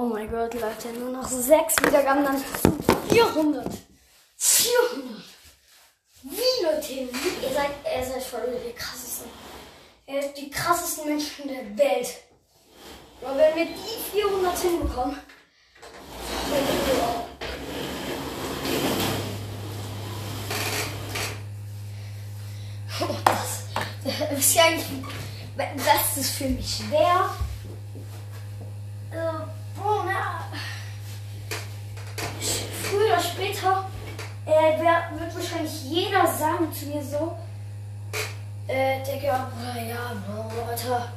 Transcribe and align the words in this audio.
Oh 0.00 0.06
mein 0.06 0.30
Gott, 0.30 0.54
Leute, 0.54 0.96
nur 0.96 1.10
noch 1.10 1.28
sechs 1.28 1.74
Wiedergaben, 1.82 2.22
dann 2.22 2.40
400. 3.08 3.66
400. 4.36 5.24
Wie, 6.22 6.64
Leute, 6.64 6.88
wie? 6.88 7.44
Ihr 7.44 7.52
seid, 7.52 7.70
ihr 7.84 8.04
seid 8.04 8.22
voll 8.22 8.60
die 8.64 8.72
krassesten. 8.74 9.28
Ihr 10.06 10.22
seid 10.22 10.38
die 10.38 10.50
krassesten 10.50 11.08
Menschen 11.08 11.48
der 11.48 11.76
Welt. 11.76 12.10
Aber 13.22 13.38
wenn 13.38 13.56
wir 13.56 13.64
die 13.64 14.12
400 14.12 14.58
hinbekommen, 14.58 15.18
dann 16.48 16.66
sind 16.66 16.86
wir 16.86 17.02
auch. 17.02 17.26
Oh, 23.00 23.16
das, 23.24 23.64
das 24.04 24.38
ist 24.38 24.54
ja 24.54 24.62
eigentlich, 24.62 24.86
das 25.56 26.16
ist 26.18 26.30
für 26.36 26.48
mich 26.48 26.76
schwer. 26.76 27.30
Äh, 29.10 29.58
boah, 29.78 30.04
na, 30.06 30.44
früher 32.82 33.07
oder 33.18 33.24
später 33.24 33.84
äh, 34.46 34.78
wird 34.78 35.34
wahrscheinlich 35.34 35.84
jeder 35.84 36.26
sagen 36.26 36.72
zu 36.72 36.86
mir 36.86 37.02
so, 37.02 37.36
äh, 38.66 39.02
Digga, 39.02 39.50
Bruder, 39.50 39.82
ja, 39.82 40.12
Bro, 40.26 40.68
Alter, 40.68 41.08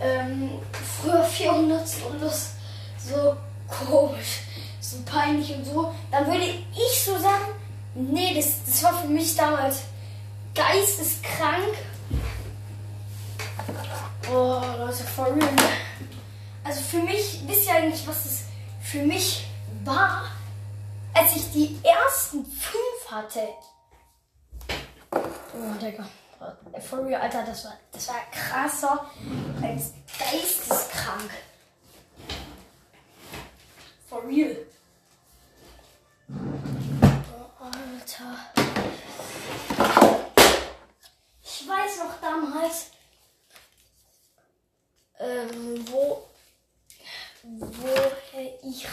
ähm, 0.00 0.52
früher 0.72 1.22
400 1.22 1.80
und 2.10 2.22
das 2.22 2.52
so 2.98 3.36
komisch, 3.68 4.40
so 4.80 4.98
peinlich 5.04 5.54
und 5.54 5.64
so, 5.64 5.94
dann 6.10 6.26
würde 6.26 6.44
ich 6.44 7.04
so 7.04 7.18
sagen, 7.18 7.52
nee, 7.94 8.34
das, 8.34 8.64
das 8.64 8.82
war 8.82 9.02
für 9.02 9.08
mich 9.08 9.36
damals 9.36 9.82
geisteskrank. 10.54 11.74
Boah, 14.26 14.76
Leute, 14.78 15.04
for 15.04 15.26
real. 15.26 15.48
Also 16.64 16.80
für 16.80 16.98
mich, 16.98 17.40
wisst 17.46 17.66
ihr 17.66 17.74
eigentlich, 17.74 18.06
was 18.06 18.22
das 18.24 18.44
für 18.82 19.02
mich 19.02 19.46
war, 19.84 20.24
als 21.18 21.34
ich 21.34 21.52
die 21.52 21.80
ersten 21.84 22.44
fünf 22.44 23.10
hatte? 23.10 23.48
Oh, 25.10 25.74
Digga. 25.80 26.08
For 26.88 27.04
real, 27.04 27.20
Alter, 27.20 27.44
das 27.44 27.64
war, 27.64 27.76
das 27.90 28.08
war 28.08 28.20
krasser 28.30 29.10
als 29.60 29.92
geisteskrank. 30.16 31.30
For 34.08 34.24
real. 34.24 34.56
Oh, 36.28 37.64
Alter. 37.64 38.38
Ich 41.42 41.68
weiß 41.68 41.98
noch 41.98 42.20
damals, 42.20 42.92
ähm, 45.18 45.84
wo, 45.90 46.28
woher 47.42 48.58
ich 48.62 48.86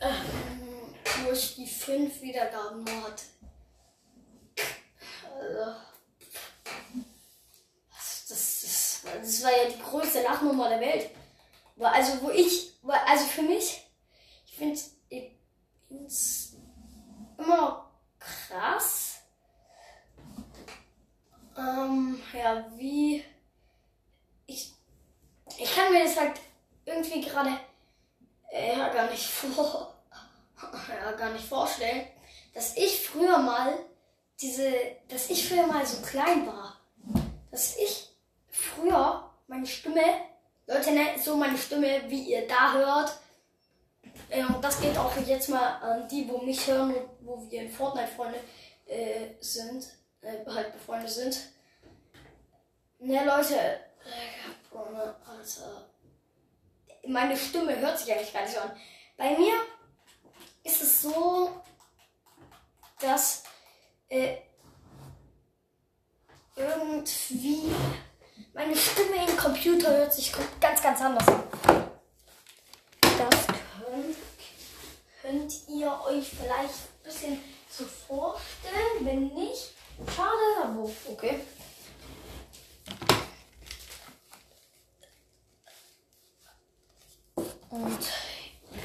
ähm, 0.00 0.94
wo 1.24 1.32
ich 1.32 1.54
die 1.56 1.66
fünf 1.66 2.20
Wiedergaben 2.20 2.84
nur 2.84 3.04
hatte. 3.04 3.24
Also, 5.38 5.80
das, 7.90 8.26
das, 8.28 9.02
das, 9.20 9.44
war 9.44 9.50
ja 9.50 9.68
die 9.70 9.82
größte 9.82 10.22
Lachnummer 10.22 10.68
der 10.68 10.80
Welt. 10.80 11.10
Also 11.78 12.22
wo 12.22 12.30
ich, 12.30 12.74
also 12.82 13.24
für 13.24 13.42
mich, 13.42 13.86
ich 14.46 14.56
finde 14.56 14.78
es 16.06 16.56
immer 17.38 17.90
krass. 18.18 19.20
Ähm, 21.56 22.20
ja, 22.32 22.66
wie 22.76 23.24
ich, 24.46 24.72
ich 25.58 25.74
kann 25.74 25.92
mir 25.92 26.04
das 26.04 26.16
halt 26.16 26.40
irgendwie 26.84 27.22
gerade 27.22 27.58
äh, 28.50 28.76
ja, 28.76 28.88
gar 28.88 29.10
nicht 29.10 29.24
vor, 29.24 29.94
ja, 30.88 31.12
gar 31.12 31.30
nicht 31.30 31.44
vorstellen, 31.44 32.06
dass 32.54 32.76
ich 32.76 33.08
früher 33.08 33.38
mal 33.38 33.78
diese, 34.40 34.72
dass 35.08 35.30
ich 35.30 35.48
früher 35.48 35.66
mal 35.66 35.86
so 35.86 36.02
klein 36.02 36.46
war, 36.46 36.80
dass 37.50 37.76
ich 37.76 38.08
früher 38.48 39.30
meine 39.46 39.66
Stimme, 39.66 40.02
Leute, 40.66 40.92
ne, 40.92 41.18
so 41.22 41.36
meine 41.36 41.58
Stimme, 41.58 42.02
wie 42.08 42.22
ihr 42.22 42.46
hört, 42.74 43.20
äh, 44.28 44.44
und 44.44 44.62
das 44.62 44.80
geht 44.80 44.96
auch 44.96 45.16
jetzt 45.26 45.48
mal 45.48 45.78
an 45.80 46.08
die, 46.08 46.28
wo 46.28 46.38
mich 46.38 46.66
hören, 46.66 46.94
wo 47.20 47.50
wir 47.50 47.62
in 47.62 47.70
Fortnite-Freunde 47.70 48.38
äh, 48.86 49.34
sind, 49.40 49.88
äh, 50.22 50.44
halt 50.46 50.72
befreundet 50.72 51.10
sind. 51.10 51.38
Ne, 52.98 53.24
Leute, 53.24 53.54
äh, 53.54 54.76
Alter, 54.76 55.90
meine 57.06 57.36
Stimme 57.36 57.78
hört 57.78 57.98
sich 57.98 58.12
eigentlich 58.12 58.32
gar 58.32 58.44
nicht 58.44 58.58
an. 58.58 58.70
Bei 59.16 59.36
mir 59.36 59.54
ist 60.62 60.82
es 60.82 61.02
so, 61.02 61.50
dass 63.00 63.42
äh, 64.08 64.36
irgendwie 66.56 67.72
meine 68.52 68.76
Stimme 68.76 69.26
im 69.26 69.36
Computer 69.36 69.96
hört 69.96 70.12
sich 70.12 70.32
ganz, 70.60 70.82
ganz 70.82 71.00
anders 71.00 71.26
an. 71.28 71.79
Könnt, 73.90 74.16
könnt 75.20 75.68
ihr 75.68 76.00
euch 76.06 76.28
vielleicht 76.28 76.74
ein 76.74 77.02
bisschen 77.02 77.40
so 77.68 77.84
vorstellen. 77.84 79.00
Wenn 79.00 79.28
nicht, 79.34 79.72
schade, 80.14 80.62
aber 80.62 80.88
okay. 81.08 81.40
Und 87.70 87.98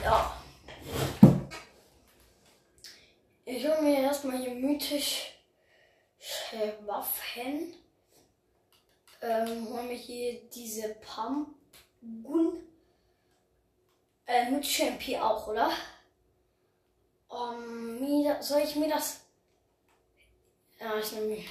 ja. 0.03 0.41
Ich 3.45 3.67
hole 3.67 3.81
mir 3.83 3.99
erstmal 4.01 4.39
hier 4.39 4.55
mythische 4.55 5.33
Waffen. 6.87 7.75
Ähm, 9.21 9.67
hol 9.69 9.83
mir 9.83 9.93
hier 9.93 10.49
diese 10.49 10.95
Pumpgun. 10.95 12.74
Äh, 14.27 14.49
mythische 14.49 14.83
MP 14.87 15.17
auch, 15.17 15.47
oder? 15.47 15.71
Um, 17.27 17.99
mir, 17.99 18.41
soll 18.41 18.61
ich 18.61 18.75
mir 18.75 18.89
das. 18.89 19.21
Ja, 20.79 20.97
ich 20.97 21.11
nehme 21.11 21.43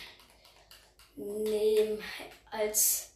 nehm 1.16 2.02
als 2.50 3.14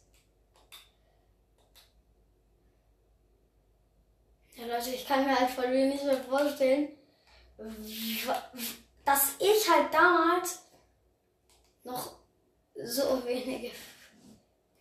Ja, 4.59 4.65
Leute, 4.65 4.89
ich 4.89 5.07
kann 5.07 5.25
mir 5.25 5.39
halt 5.39 5.49
voll 5.49 5.69
nicht 5.69 6.03
mehr 6.03 6.21
vorstellen, 6.21 6.89
dass 9.05 9.35
ich 9.39 9.69
halt 9.69 9.93
damals 9.93 10.63
noch 11.85 12.19
so 12.75 13.25
wenige 13.25 13.71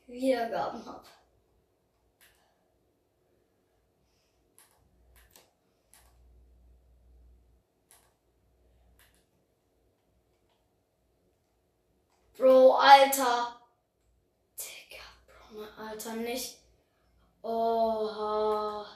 Wiedergaben 0.09 0.85
habe. 0.85 1.05
Bro, 12.39 12.77
Alter. 12.79 13.61
Digga, 14.57 15.03
Bro, 15.27 15.61
mein 15.61 15.89
Alter, 15.89 16.15
nicht. 16.15 16.59
Oha. 17.43 18.87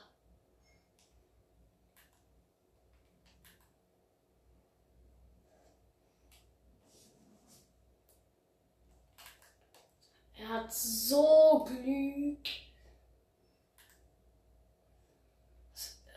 Er 10.38 10.48
hat 10.48 10.72
so 10.72 11.64
Glück. 11.64 12.46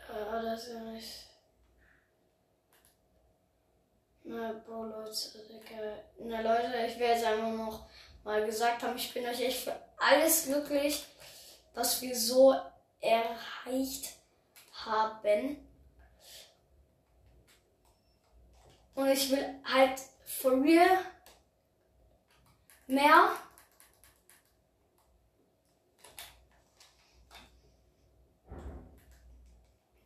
Ah, 0.08 0.42
das 0.42 0.62
ist 0.62 0.74
ja 0.74 0.80
nicht. 0.80 1.25
Na, 4.28 4.52
Bro, 4.52 4.86
Leute, 4.86 5.38
Digga. 5.48 6.02
Na, 6.18 6.40
Leute, 6.40 6.84
ich 6.88 6.98
werde 6.98 7.14
jetzt 7.14 7.24
einfach 7.24 7.52
noch 7.52 7.88
mal 8.24 8.44
gesagt 8.44 8.82
haben, 8.82 8.96
ich 8.96 9.14
bin 9.14 9.24
euch 9.24 9.40
echt 9.40 9.62
für 9.62 9.80
alles 9.98 10.46
glücklich, 10.46 11.06
was 11.74 12.02
wir 12.02 12.16
so 12.16 12.52
erreicht 13.00 14.16
haben. 14.72 15.68
Und 18.96 19.08
ich 19.08 19.30
will 19.30 19.60
halt 19.64 20.00
for 20.24 20.60
real 20.60 20.98
mehr 22.88 23.30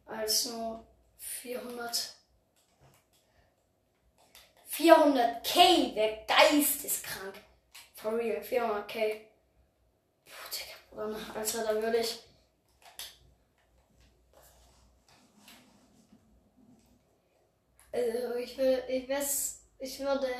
als 0.04 0.44
nur 0.44 0.86
400. 1.16 2.19
400k 4.80 5.94
wäre 5.94 6.24
geisteskrank. 6.26 7.34
For 7.94 8.16
real, 8.16 8.40
400k. 8.40 9.20
Puh, 10.24 10.48
Digga. 10.52 11.16
Also 11.34 11.62
da 11.62 11.74
würde 11.82 11.98
ich. 11.98 12.20
Also 17.92 18.34
ich 18.36 18.56
will, 18.56 18.82
ich 18.88 19.08
weiß, 19.08 19.66
ich 19.80 19.98
würde 19.98 20.32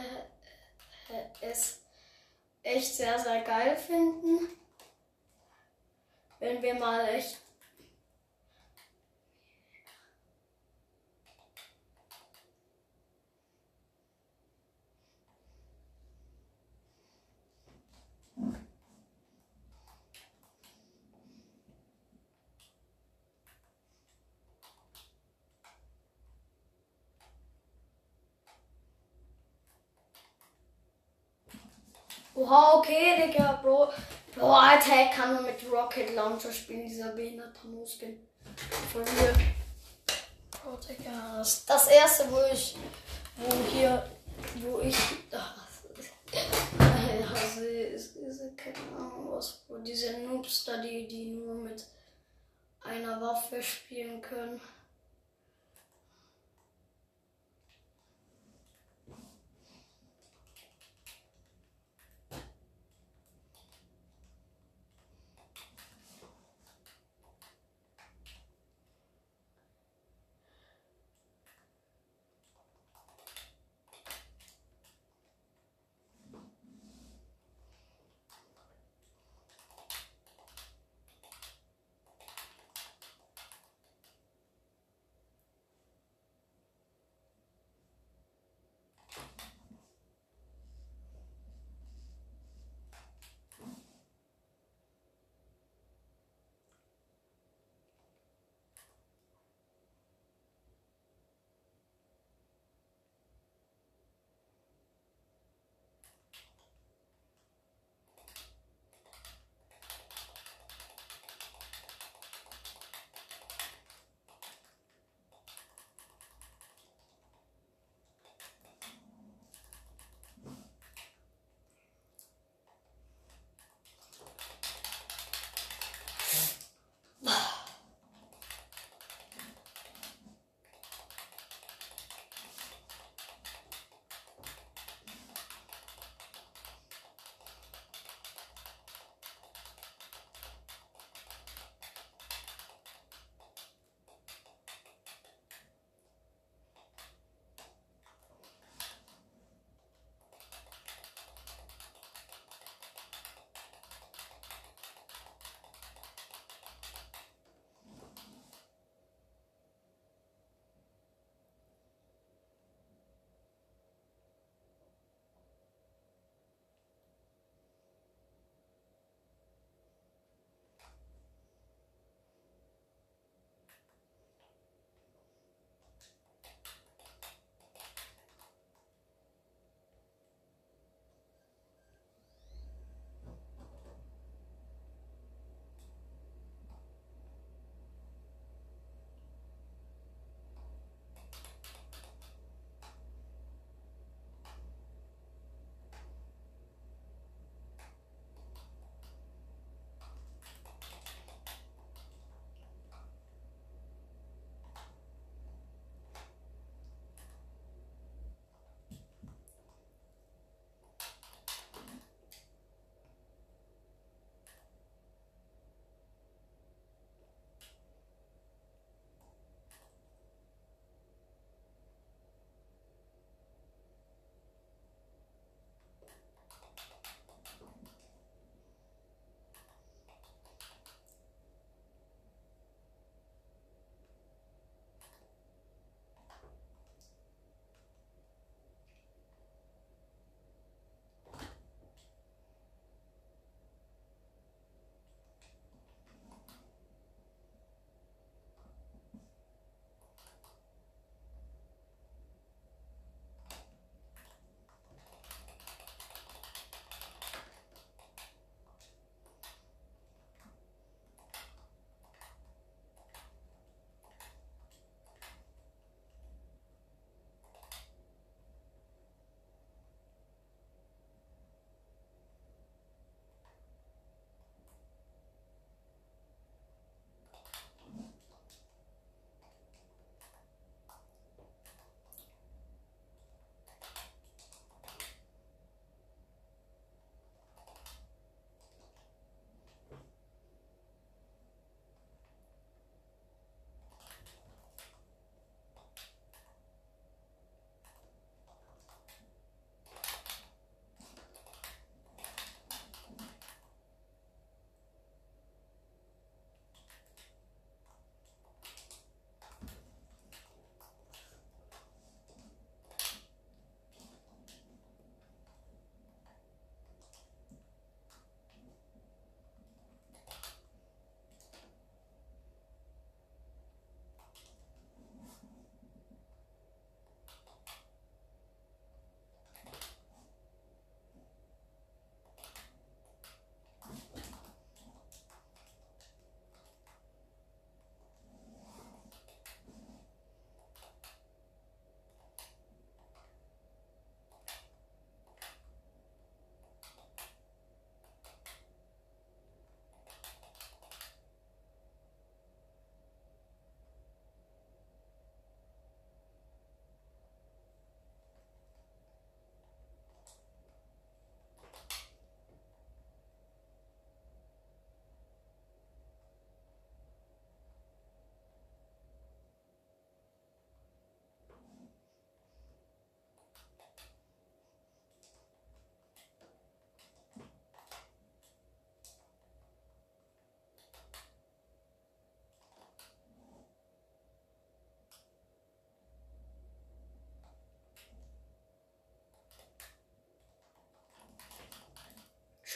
es 1.41 1.81
echt 2.63 2.95
sehr, 2.95 3.19
sehr 3.19 3.43
geil 3.43 3.77
finden, 3.77 4.49
wenn 6.39 6.63
wir 6.63 6.75
mal 6.75 7.09
echt 7.09 7.41
Oha, 32.41 32.79
okay, 32.79 33.21
Digga, 33.21 33.61
Bro. 33.61 33.93
Bro, 34.35 34.51
Alter, 34.51 35.05
ich 35.05 35.11
kann 35.11 35.35
nur 35.35 35.43
mit 35.43 35.57
Rocket 35.71 36.15
Launcher 36.15 36.51
spielen, 36.51 36.89
dieser 36.89 37.13
behinderte 37.13 37.67
Muskeln. 37.67 38.19
Von 38.91 39.03
mir. 39.03 39.35
Bro, 40.51 40.79
Digga, 40.79 41.37
das, 41.37 41.67
das 41.67 41.89
erste, 41.89 42.33
wo 42.33 42.39
ich, 42.51 42.79
wo 43.37 43.55
hier, 43.71 44.09
wo 44.63 44.81
ich, 44.81 44.97
also, 47.31 47.61
ist 47.61 48.17
keine 48.57 48.79
Ahnung 48.97 49.33
was, 49.33 49.63
wo 49.69 49.77
diese 49.77 50.19
Noobs 50.21 50.65
da, 50.65 50.79
die, 50.79 51.07
die 51.07 51.27
nur 51.27 51.57
mit 51.57 51.85
einer 52.81 53.21
Waffe 53.21 53.63
spielen 53.63 54.23
können. 54.23 54.59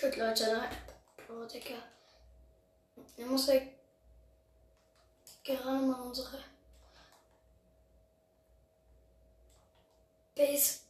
Shit, 0.04 0.18
Leute, 0.18 0.52
nein. 0.52 0.68
Bro, 1.16 1.46
Digga. 1.46 1.76
Er 3.16 3.24
muss 3.24 3.46
ja 3.46 3.54
gerade 5.42 5.86
mal 5.86 6.02
Base. 10.36 10.83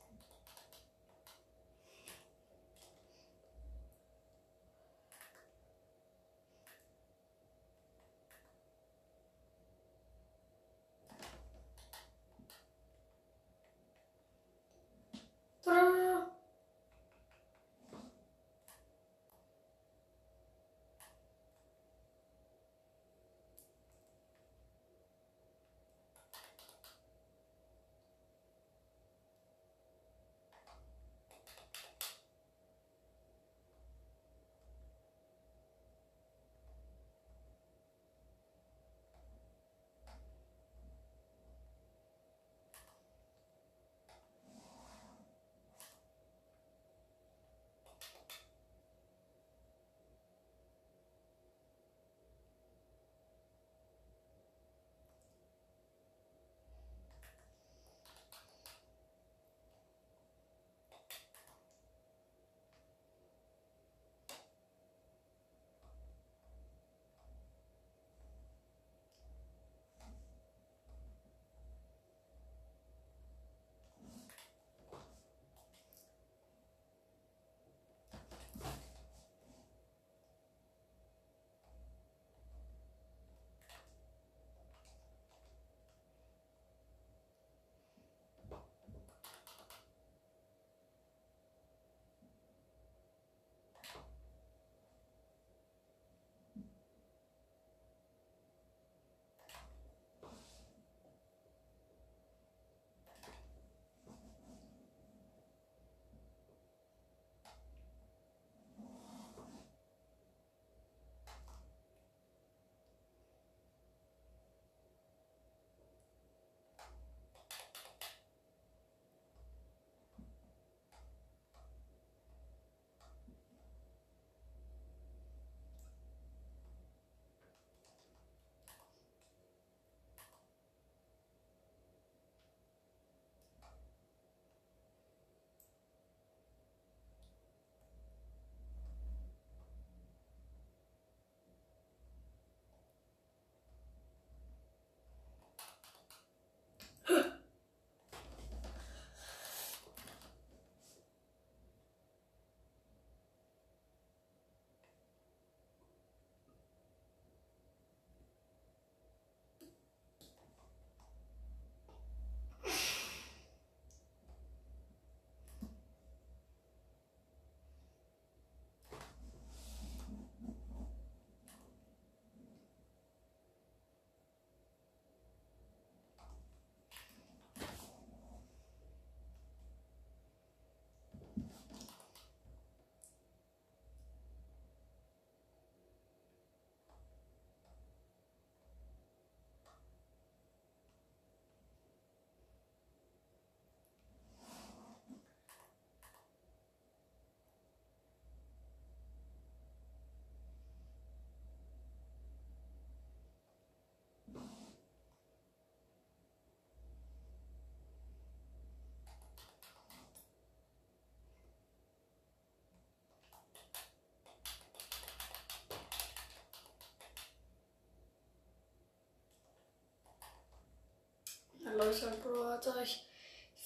Leute, 221.76 222.16
Bro, 222.22 222.58
ich, 222.82 223.04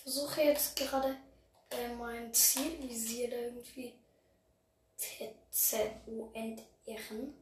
versuche 0.03 0.43
jetzt 0.43 0.77
gerade 0.77 1.17
äh, 1.71 1.95
mein 1.99 2.33
da 3.29 3.37
irgendwie 3.37 3.95
zu 5.51 6.31
entehren. 6.33 7.35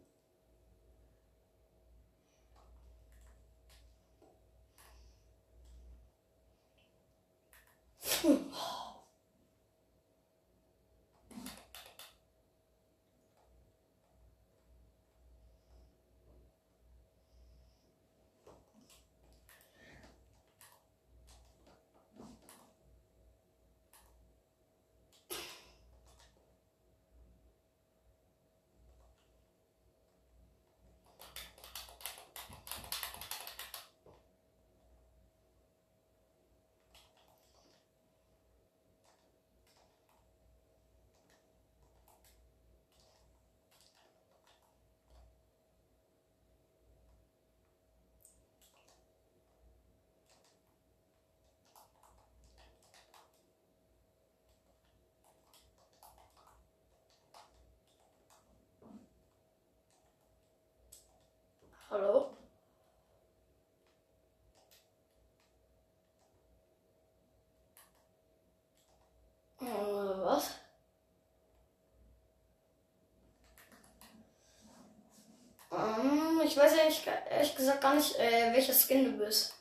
Ehrlich, 77.04 77.30
ehrlich 77.30 77.56
gesagt 77.56 77.80
gar 77.80 77.94
nicht, 77.94 78.16
äh, 78.18 78.52
welcher 78.52 78.72
Skin 78.72 79.04
du 79.04 79.24
bist. 79.24 79.54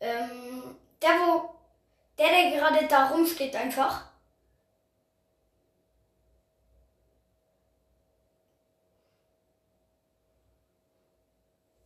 Ähm, 0.00 0.76
der, 1.00 1.10
wo. 1.10 1.54
Der, 2.18 2.28
der 2.28 2.50
gerade 2.50 2.86
da 2.86 3.08
rumsteht, 3.08 3.56
einfach. 3.56 4.06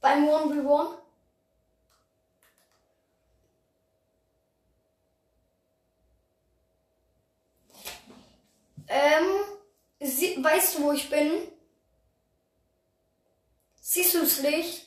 Beim 0.00 0.24
1v1. 0.28 0.92
Ähm, 0.92 1.07
weißt 10.58 10.78
du, 10.78 10.82
wo 10.84 10.92
ich 10.92 11.08
bin? 11.08 11.48
Siehst 13.80 14.14
du 14.14 14.20
das 14.20 14.40
Licht? 14.40 14.86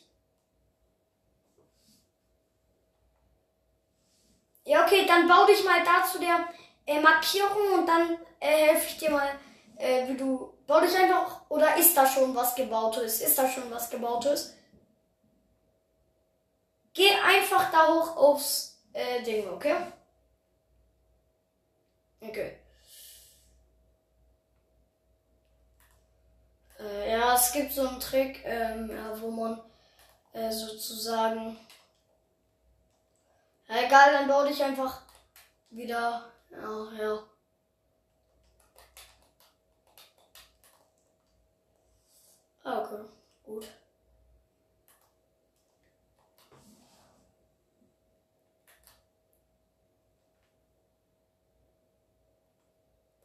Ja, 4.65 4.85
okay, 4.85 5.05
dann 5.07 5.27
bau 5.27 5.45
dich 5.45 5.63
mal 5.63 5.83
da 5.83 6.05
zu 6.05 6.19
der 6.19 6.47
äh, 6.85 6.99
Markierung 6.99 7.79
und 7.79 7.85
dann 7.87 8.17
äh, 8.39 8.67
helfe 8.67 8.87
ich 8.87 8.97
dir 8.97 9.11
mal, 9.11 9.39
äh, 9.77 10.07
wie 10.07 10.17
du. 10.17 10.53
Bau 10.67 10.79
dich 10.79 10.95
einfach. 10.95 11.41
Oder 11.49 11.75
ist 11.77 11.97
da 11.97 12.05
schon 12.05 12.35
was 12.35 12.55
gebautes? 12.55 13.21
Ist 13.21 13.37
da 13.37 13.49
schon 13.49 13.69
was 13.71 13.89
gebautes? 13.89 14.55
Geh 16.93 17.09
einfach 17.09 17.71
da 17.71 17.87
hoch 17.87 18.15
aufs 18.15 18.81
äh, 18.93 19.23
Ding, 19.23 19.49
okay? 19.49 19.75
Okay. 22.21 22.60
Äh, 26.81 27.11
ja, 27.11 27.35
es 27.35 27.51
gibt 27.51 27.71
so 27.73 27.87
einen 27.87 27.99
Trick, 27.99 28.41
ähm, 28.45 28.89
ja, 28.89 29.19
wo 29.21 29.29
man 29.31 29.61
äh, 30.33 30.51
sozusagen. 30.51 31.57
Ja, 33.67 33.83
egal, 33.83 34.13
dann 34.13 34.27
baue 34.27 34.49
ich 34.49 34.63
einfach 34.63 35.01
wieder. 35.69 36.31
Ja, 36.51 36.91
ja. 36.97 37.23
Ah, 42.63 42.79
okay, 42.79 43.03
gut. 43.43 43.67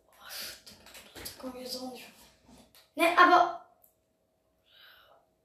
Boah, 0.06 0.30
shit, 0.30 1.38
kommt 1.38 1.56
jetzt 1.56 1.76
auch 1.76 1.92
nicht. 1.92 1.95
Ne, 2.96 3.06
aber 3.16 3.61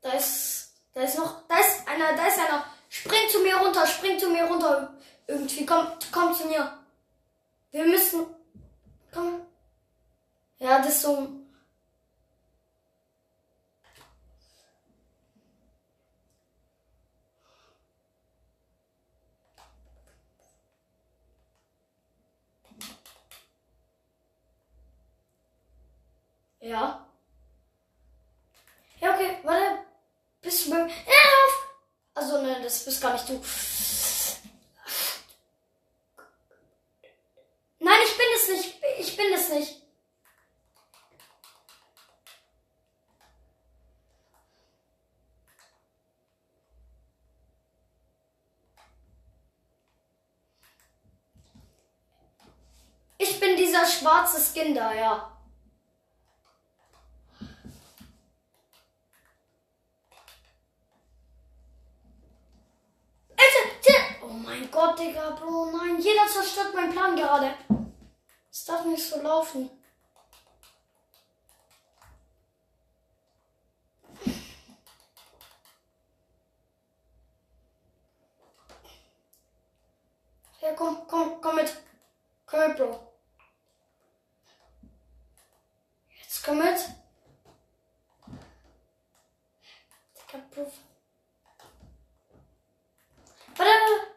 da 0.02 0.12
ist, 0.14 0.74
da 0.94 1.02
ist 1.02 1.18
noch, 1.18 1.48
da 1.48 1.60
ist 1.60 1.88
einer, 1.88 2.16
da 2.16 2.28
ist 2.28 2.40
einer. 2.40 2.66
Spring 2.90 3.30
zu 3.30 3.40
mir 3.40 3.56
runter, 3.58 3.86
spring 3.86 4.18
zu 4.18 4.30
mir 4.30 4.46
runter. 4.46 4.94
Irgendwie, 5.28 5.66
komm, 5.66 5.88
komm 6.12 6.34
zu 6.34 6.48
mir. 6.48 6.80
Wir 7.72 7.86
müssen, 7.86 8.26
komm. 9.14 9.46
Ja, 10.60 10.80
das 10.80 10.96
ist 10.96 11.02
so. 11.02 11.28
Ja. 26.62 27.06
Ja, 29.00 29.16
okay, 29.16 29.38
warte. 29.44 29.80
Bist 30.42 30.68
du 30.68 30.72
beim. 30.72 30.88
Ja, 30.88 30.94
auf! 31.46 31.70
Also, 32.14 32.42
ne, 32.42 32.62
das 32.82 32.96
bist 32.96 33.02
gar 33.02 33.14
nicht 33.14 33.30
du. 33.30 33.34
Nein, 37.80 38.00
ich 38.06 38.18
bin 38.18 38.26
es 38.36 38.48
nicht. 38.50 38.76
Ich 39.00 39.18
bin 39.18 39.34
es 39.34 39.50
nicht. 39.50 39.82
Ich 53.20 53.40
bin 53.40 53.56
dieser 53.58 53.86
schwarze 53.86 54.42
Skin 54.42 54.74
da, 54.74 54.92
ja. 54.92 55.32
Oh 64.24 64.34
mein 64.34 64.70
Gott, 64.72 64.98
Digga, 64.98 65.32
Bro, 65.32 65.72
nein. 65.72 66.00
Jeder 66.00 66.28
zerstört 66.28 66.74
meinen 66.74 66.92
Plan 66.92 67.16
gerade. 67.16 67.54
Es 68.50 68.66
darf 69.32 69.56
nicht 69.56 69.70
so 69.70 69.70
laufen. 69.70 69.70
Ja, 80.62 80.74
komm, 80.74 81.08
komm, 81.08 81.42
komm 81.42 81.56
mit. 81.56 81.76
Komm 82.46 82.68
mit, 82.68 82.78
Bro. 82.78 83.14
Jetzt 86.22 86.44
komm 86.44 86.60
mit. 86.60 86.78
Digga, 90.16 90.44
Bro. 90.52 90.72
Warte, 93.56 93.72
warte. 93.72 94.12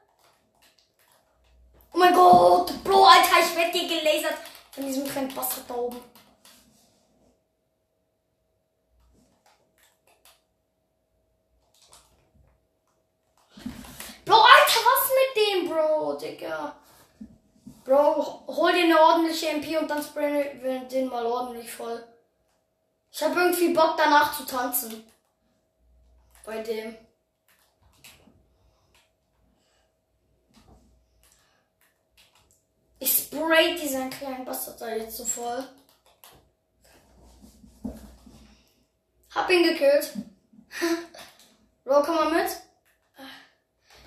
Oh 1.93 1.99
mein 1.99 2.15
Gott, 2.15 2.85
Bro, 2.85 3.05
Alter, 3.07 3.41
ich 3.41 3.57
werde 3.57 3.73
dir 3.73 3.89
gelasert 3.89 4.39
von 4.75 4.87
diesem 4.87 5.07
kleinen 5.07 5.33
Bastard 5.33 5.71
da 5.71 5.75
oben. 5.75 6.01
Bro, 14.25 14.35
Alter, 14.35 14.81
was 14.85 15.11
mit 15.15 15.37
dem, 15.37 15.69
Bro, 15.69 16.15
Digga? 16.15 16.77
Bro, 17.85 18.43
hol 18.49 18.73
dir 18.73 18.85
eine 18.85 19.01
ordentliche 19.01 19.51
MP 19.65 19.79
und 19.79 19.89
dann 19.89 20.03
sprayen 20.03 20.63
wir 20.63 20.81
den 20.81 21.09
mal 21.09 21.25
ordentlich 21.25 21.71
voll. 21.71 22.07
Ich 23.11 23.23
habe 23.23 23.41
irgendwie 23.41 23.73
Bock 23.73 23.95
danach 23.97 24.37
zu 24.37 24.45
tanzen. 24.45 25.05
Bei 26.45 26.63
dem. 26.63 26.97
Ich 32.99 33.19
spray 33.19 33.75
diesen 33.75 34.11
kleinen 34.11 34.45
Bastard 34.45 34.81
da 34.81 34.89
jetzt 34.89 35.17
so 35.17 35.25
voll. 35.25 35.67
Hab 39.35 39.51
ihn 39.51 39.65
gekillt. 39.65 40.13
Bro, 41.85 42.03
komm 42.03 42.15
mal 42.15 42.31
mit. 42.31 42.51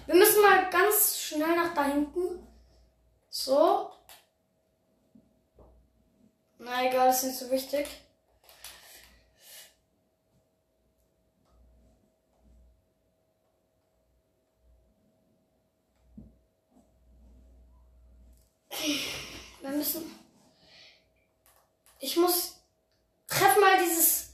Wir 0.06 0.16
müssen 0.16 0.42
mal 0.42 0.70
ganz 0.70 1.20
schnell 1.20 1.56
nach 1.56 1.74
da 1.74 1.84
hinten. 1.84 2.48
So. 3.30 3.97
Na 6.60 6.86
egal, 6.86 7.10
ist 7.10 7.24
nicht 7.24 7.38
so 7.38 7.50
wichtig. 7.52 7.88
Wir 19.62 19.70
müssen. 19.70 20.20
Ich 22.00 22.16
muss. 22.16 22.56
Treff 23.28 23.60
mal 23.60 23.78
dieses. 23.84 24.34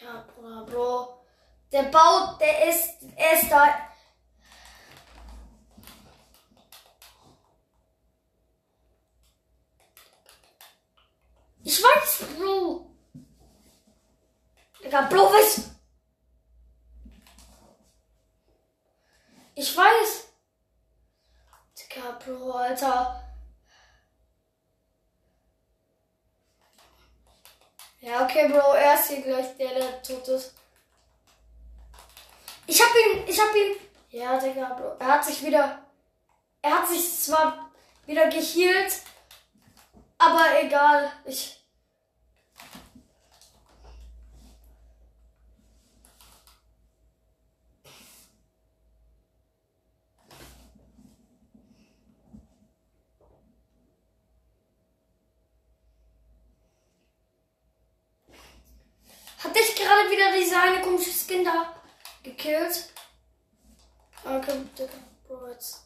Ja, 0.00 0.24
Bro. 0.66 1.24
Der 1.72 1.82
baut, 1.84 2.40
der 2.40 2.68
ist. 2.68 3.02
Er 3.16 3.40
ist 3.40 3.50
da. 3.50 3.91
Ich 11.64 11.82
weiß, 11.82 12.24
Bro. 12.36 12.90
Digga, 14.82 15.02
Bro, 15.02 15.32
was? 15.32 15.70
Ich 19.54 19.76
weiß. 19.76 20.28
Digga, 21.78 22.18
Bro, 22.24 22.52
Alter. 22.52 23.22
Ja, 28.00 28.24
okay, 28.24 28.48
Bro, 28.48 28.74
er 28.74 28.94
ist 28.94 29.08
hier 29.08 29.22
gleich 29.22 29.56
der, 29.56 29.74
der 29.74 30.02
tot 30.02 30.26
ist. 30.26 30.54
Ich 32.66 32.82
hab 32.82 32.90
ihn, 32.96 33.24
ich 33.28 33.40
hab 33.40 33.54
ihn. 33.54 33.76
Ja, 34.10 34.38
Digga, 34.38 34.74
Bro. 34.74 34.96
Er 34.98 35.06
hat 35.06 35.24
sich 35.24 35.44
wieder. 35.44 35.86
Er 36.60 36.78
hat 36.78 36.88
sich 36.88 37.20
zwar 37.20 37.70
wieder 38.06 38.28
gehealt, 38.28 38.92
aber 40.22 40.62
egal. 40.62 41.12
Ich. 41.24 41.58
Hat 59.42 59.56
dich 59.56 59.74
gerade 59.74 60.08
wieder 60.08 60.32
dieser 60.38 60.62
eine 60.62 60.80
komische 60.80 61.10
Skin 61.10 61.44
da 61.44 61.74
gekillt? 62.22 62.90
Okay, 64.24 64.64
Bro, 65.26 65.48
jetzt. 65.48 65.82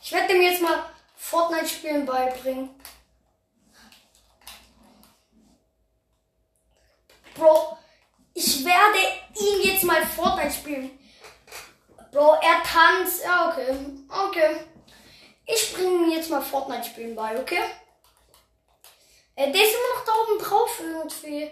Ich 0.00 0.12
werde 0.12 0.28
dem 0.28 0.40
jetzt 0.40 0.62
mal 0.62 0.97
Fortnite-Spielen 1.18 2.06
beibringen. 2.06 2.70
Bro, 7.34 7.76
ich 8.34 8.64
werde 8.64 8.98
ihn 9.34 9.62
jetzt 9.62 9.84
mal 9.84 10.06
Fortnite 10.06 10.52
spielen. 10.52 10.98
Bro, 12.10 12.38
er 12.40 12.62
tanzt. 12.62 13.22
Ja, 13.22 13.50
okay. 13.50 13.76
Okay. 14.08 14.56
Ich 15.44 15.74
bringe 15.74 16.06
ihm 16.06 16.12
jetzt 16.12 16.30
mal 16.30 16.40
Fortnite 16.40 16.84
spielen 16.84 17.14
bei, 17.14 17.38
okay? 17.38 17.62
Äh, 19.34 19.52
der 19.52 19.62
ist 19.62 19.74
immer 19.74 19.98
noch 19.98 20.04
da 20.04 20.12
oben 20.22 20.42
drauf 20.42 20.80
irgendwie. 20.80 21.50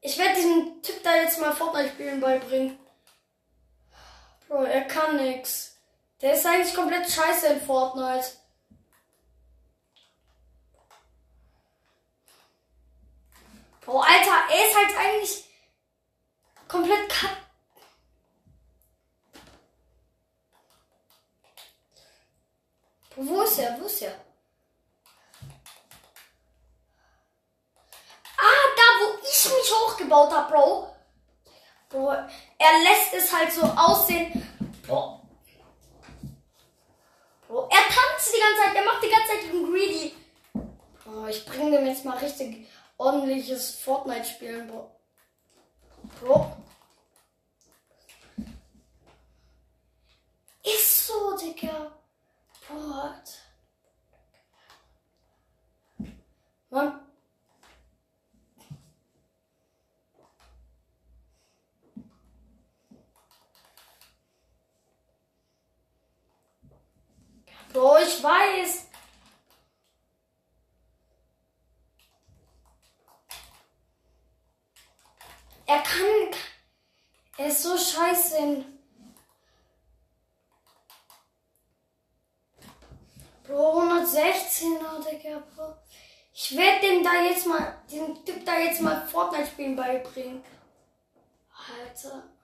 Ich 0.00 0.18
werde 0.18 0.34
diesem 0.36 0.82
Typ 0.82 1.02
da 1.02 1.16
jetzt 1.16 1.40
mal 1.40 1.52
Fortnite 1.52 1.90
spielen 1.90 2.20
beibringen. 2.20 2.78
Bro, 4.46 4.64
er 4.64 4.82
kann 4.82 5.16
nix. 5.16 5.75
Der 6.22 6.32
ist 6.32 6.46
eigentlich 6.46 6.74
komplett 6.74 7.10
scheiße 7.10 7.46
in 7.48 7.60
Fortnite. 7.60 8.26
Bro, 13.82 14.00
Alter, 14.00 14.34
er 14.50 14.68
ist 14.68 14.76
halt 14.76 14.96
eigentlich 14.98 15.44
komplett 16.66 17.08
kack. 17.08 17.36
Wo 23.14 23.42
ist 23.42 23.58
er? 23.58 23.80
Wo 23.80 23.86
ist 23.86 24.02
er? 24.02 24.12
Ah, 28.36 28.66
da 28.76 28.82
wo 29.00 29.18
ich 29.22 29.44
mich 29.44 29.72
hochgebaut 29.72 30.32
habe, 30.32 30.52
Bro. 30.52 30.96
Bro, 31.88 32.10
er 32.10 32.78
lässt 32.82 33.14
es 33.14 33.32
halt 33.32 33.52
so 33.52 33.62
aussehen. 33.62 34.46
Bro. 34.86 35.15
Bro, 37.48 37.68
er 37.70 37.82
tanzt 37.88 38.34
die 38.34 38.40
ganze 38.40 38.62
Zeit, 38.62 38.74
er 38.74 38.84
macht 38.84 39.02
die 39.02 39.10
ganze 39.10 39.28
Zeit 39.28 39.52
den 39.52 39.70
Greedy. 39.70 40.14
Bro, 41.04 41.26
ich 41.28 41.44
bringe 41.44 41.70
dem 41.70 41.86
jetzt 41.86 42.04
mal 42.04 42.18
richtig 42.18 42.66
ordentliches 42.96 43.76
Fortnite-Spielen, 43.76 44.66
Bro. 44.66 44.90
Bro. 46.20 46.56
Ist 50.64 51.06
so, 51.06 51.36
Digga. 51.36 51.92
Bro. 52.68 53.12
Mann. 56.70 57.05
Bro, 67.76 67.98
ich 67.98 68.22
weiß. 68.22 68.86
Er 75.66 75.82
kann. 75.82 76.30
Er 77.36 77.46
ist 77.48 77.62
so 77.62 77.76
scheiße. 77.76 78.64
Bro, 83.46 83.82
116er, 83.82 85.10
Digga. 85.10 85.42
Ich 86.32 86.56
werde 86.56 86.80
dem 86.80 87.04
da 87.04 87.12
jetzt 87.24 87.46
mal, 87.46 87.76
den 87.92 88.24
Typ 88.24 88.46
da 88.46 88.58
jetzt 88.58 88.80
mal 88.80 89.06
Fortnite 89.06 89.48
spielen 89.48 89.76
beibringen. 89.76 90.42
Alter. 91.52 92.35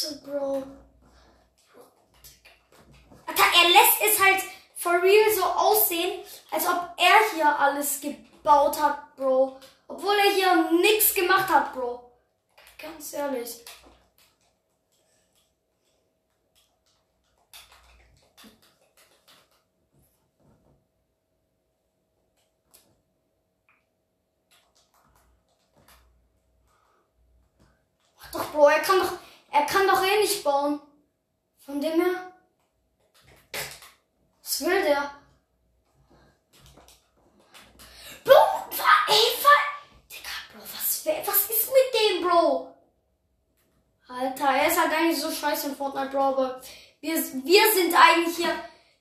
So, 0.00 0.18
Bro. 0.24 0.62
Er 3.26 3.68
lässt 3.68 4.00
es 4.02 4.18
halt 4.18 4.42
for 4.74 5.02
real 5.02 5.30
so 5.36 5.44
aussehen, 5.44 6.24
als 6.50 6.66
ob 6.66 6.94
er 6.96 7.34
hier 7.34 7.58
alles 7.58 8.00
gebaut 8.00 8.80
hat, 8.80 9.14
Bro. 9.16 9.60
Obwohl 9.88 10.14
er 10.14 10.32
hier 10.32 10.70
nichts 10.80 11.12
gemacht 11.12 11.50
hat, 11.50 11.74
Bro. 11.74 12.10
Ganz 12.78 13.12
ehrlich. 13.12 13.62
Doch, 28.32 28.50
Bro, 28.52 28.68
er 28.68 28.80
kann 28.80 29.00
doch, 29.00 29.12
er 29.50 29.66
kann 29.66 29.86
doch 29.86 30.02
eh 30.02 30.20
nicht 30.20 30.42
bauen. 30.44 30.80
Von 31.58 31.80
dem 31.80 32.00
her. 32.00 32.32
Was 34.42 34.60
will 34.62 34.82
der? 34.82 35.10
Bro, 38.24 38.34
ey, 39.08 39.14
Digga, 40.10 40.30
Bro, 40.52 40.62
was, 40.62 41.06
was 41.26 41.50
ist 41.50 41.68
mit 41.68 42.00
dem, 42.00 42.22
Bro? 42.22 42.76
Alter, 44.08 44.48
er 44.48 44.66
ist 44.66 44.78
halt 44.78 44.92
eigentlich 44.92 45.20
so 45.20 45.30
scheiße 45.30 45.68
in 45.68 45.76
Fortnite, 45.76 46.10
Bro, 46.10 46.20
aber 46.20 46.60
wir, 47.00 47.14
wir 47.14 47.72
sind 47.72 47.94
eigentlich 47.94 48.36
hier, 48.36 48.54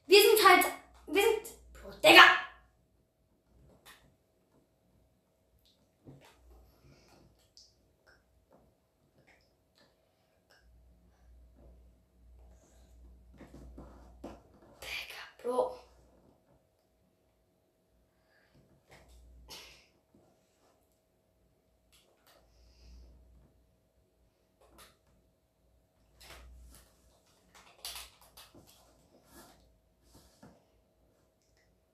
wir 0.06 0.22
sind 0.22 0.48
halt, 0.48 0.66
wir 1.08 1.24
sind, 1.24 1.74
Bro, 1.74 1.92
Digga. 2.04 2.24
Bro. 15.42 15.76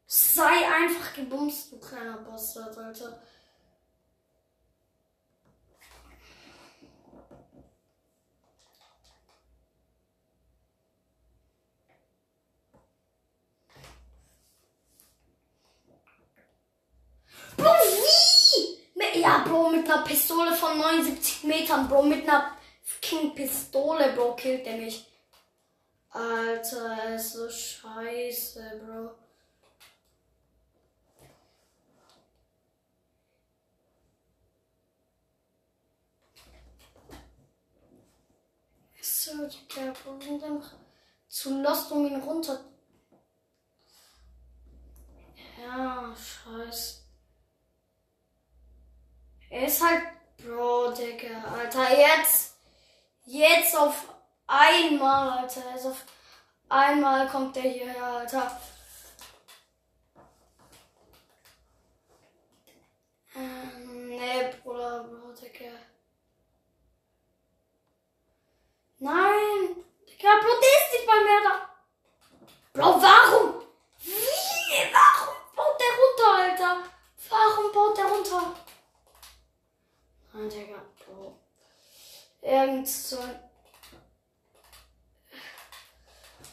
Sei 0.07 0.43
einfach 0.43 1.13
gebumst, 1.13 1.71
kleiner 2.35 2.41
Bastard, 2.65 2.77
Alter. 2.77 3.21
Bro, 17.57 17.71
wie? 17.71 19.21
Ja, 19.21 19.43
Bro, 19.47 19.69
mit 19.69 19.89
einer 19.89 20.03
Pistole 20.03 20.53
von 20.53 20.77
79 20.77 21.45
Metern, 21.45 21.87
Bro, 21.87 22.03
mit 22.03 22.27
einer 22.27 22.57
fucking 22.83 23.33
Pistole, 23.33 24.11
Bro, 24.13 24.35
killt 24.35 24.67
er 24.67 24.77
mich. 24.77 25.05
Alter, 26.09 26.97
er 26.97 27.15
ist 27.15 27.33
so 27.33 27.49
scheiße, 27.49 28.81
Bro. 28.85 29.24
Wir 39.27 39.49
sind 39.49 40.43
einfach 40.43 40.73
zu 41.27 41.61
lost, 41.61 41.91
um 41.91 42.05
ihn 42.05 42.21
runter. 42.21 42.59
Ja, 45.59 46.13
scheiße. 46.15 47.01
Er 49.49 49.67
ist 49.67 49.83
halt. 49.83 50.03
Bro, 50.37 50.91
Digga. 50.91 51.43
Alter, 51.45 51.97
jetzt. 51.97 52.57
Jetzt 53.25 53.75
auf 53.75 54.13
einmal, 54.45 55.39
Alter. 55.39 55.61
Also 55.71 55.89
auf 55.89 56.05
einmal 56.69 57.27
kommt 57.27 57.55
der 57.55 57.63
hierher, 57.63 58.03
Alter. 58.03 58.61
Ähm, 63.35 64.07
nee, 64.09 64.53
Bruder, 64.61 65.03
Bro, 65.05 65.33
Digga. 65.33 65.71
Nein! 69.05 69.83
Der 70.19 70.39
ist 70.39 70.93
nicht 70.93 71.05
mal 71.05 71.23
mehr 71.23 71.41
da. 71.43 71.69
Bro, 72.73 72.99
warum? 73.03 73.61
Wie? 74.01 74.81
Warum 74.97 75.35
baut 75.55 75.79
der 75.79 75.93
runter, 76.01 76.29
Alter? 76.41 76.89
Warum 77.29 77.71
baut 77.71 77.95
der 77.95 78.05
runter? 78.05 78.55
Nein, 80.33 80.49
Digga, 80.49 80.81
Bro. 81.05 81.39
Irgend 82.41 82.87
so 82.87 83.19
ein. 83.19 83.39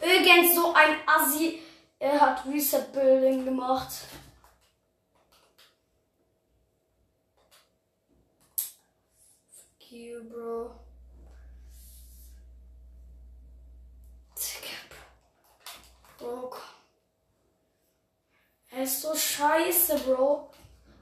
Irgend 0.02 0.54
so 0.54 0.74
ein 0.74 1.08
Assi. 1.08 1.62
Er 1.98 2.20
hat 2.20 2.44
Reset 2.44 2.92
Building 2.92 3.46
gemacht. 3.46 3.92
Fuck 9.54 9.90
you, 9.90 10.22
bro. 10.28 10.82
Digga, 14.42 14.76
Bro. 16.22 16.52
Er 18.70 18.84
ist 18.84 19.02
so 19.02 19.14
scheiße, 19.14 19.98
Bro. 19.98 20.50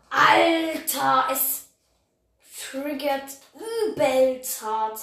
Alter, 0.09 1.29
es 1.31 1.69
triggert 2.71 3.39
übelst 3.55 4.63
hart. 4.63 5.01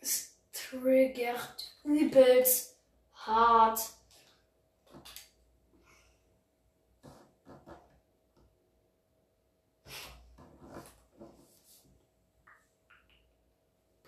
Es 0.00 0.30
triggert 0.52 1.72
übelst 1.84 2.76
hart. 3.14 3.80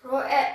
Bro, 0.09 0.21
äh. 0.21 0.55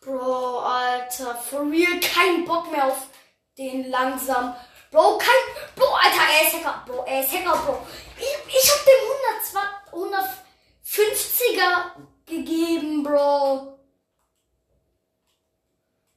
Bro, 0.00 0.60
Alter, 0.60 1.34
for 1.34 1.70
real, 1.70 2.00
kein 2.00 2.46
Bock 2.46 2.70
mehr 2.70 2.86
auf 2.86 3.08
den 3.58 3.90
langsam. 3.90 4.56
Bro, 4.90 5.18
kein. 5.18 5.34
Bro, 5.74 5.84
Alter, 5.84 6.22
er 6.32 6.46
ist 6.46 6.54
Hacker. 6.54 6.82
Bro, 6.86 7.04
er 7.04 7.20
ist 7.20 7.30
Hacker, 7.30 7.58
Bro. 7.58 7.86
Ich, 8.16 8.24
ich 8.54 8.70
hab 8.72 8.86
dem 8.86 9.00
120, 9.92 10.96
150er 11.44 11.90
gegeben, 12.24 13.02
Bro. 13.02 13.78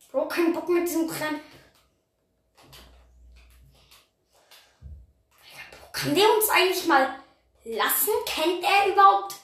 Bro, 0.09 0.27
kein 0.29 0.53
Bock 0.53 0.69
mit 0.69 0.87
diesem. 0.87 1.05
Bro, 1.05 1.15
kann 5.91 6.15
der 6.15 6.33
uns 6.33 6.49
eigentlich 6.49 6.85
mal 6.85 7.19
lassen? 7.65 8.13
Kennt 8.25 8.63
er 8.63 8.87
überhaupt? 8.93 9.35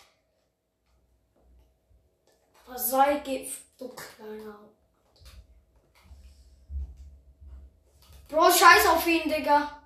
Was 2.68 2.90
sei 2.90 3.20
Gift, 3.20 3.62
du 3.78 3.90
kleiner. 3.90 4.60
Bro, 8.28 8.52
scheiß 8.52 8.88
auf 8.88 9.06
ihn, 9.06 9.30
Digga. 9.30 9.82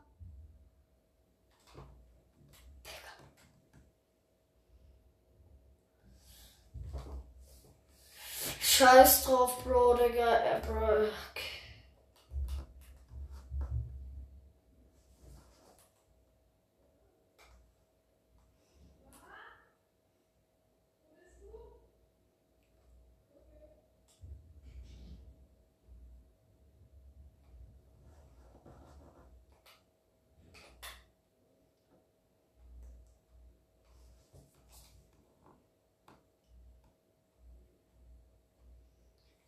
Scheiß 8.61 9.25
drauf, 9.25 9.61
Bro, 9.63 9.95
Digga. 9.95 10.37
Äh, 10.37 10.61
Bro. 10.61 11.09
Okay. 11.31 11.59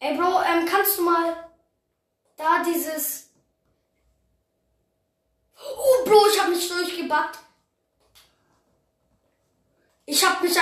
Ey, 0.03 0.17
Bro, 0.17 0.41
ähm, 0.41 0.65
kannst 0.65 0.97
du 0.97 1.03
mal 1.03 1.51
da 2.35 2.63
dieses. 2.63 3.29
Oh, 5.55 6.05
Bro, 6.05 6.27
ich 6.33 6.41
hab 6.41 6.49
mich 6.49 6.67
durchgebackt. 6.67 7.37
Ich 10.07 10.25
hab 10.25 10.41
mich 10.41 10.59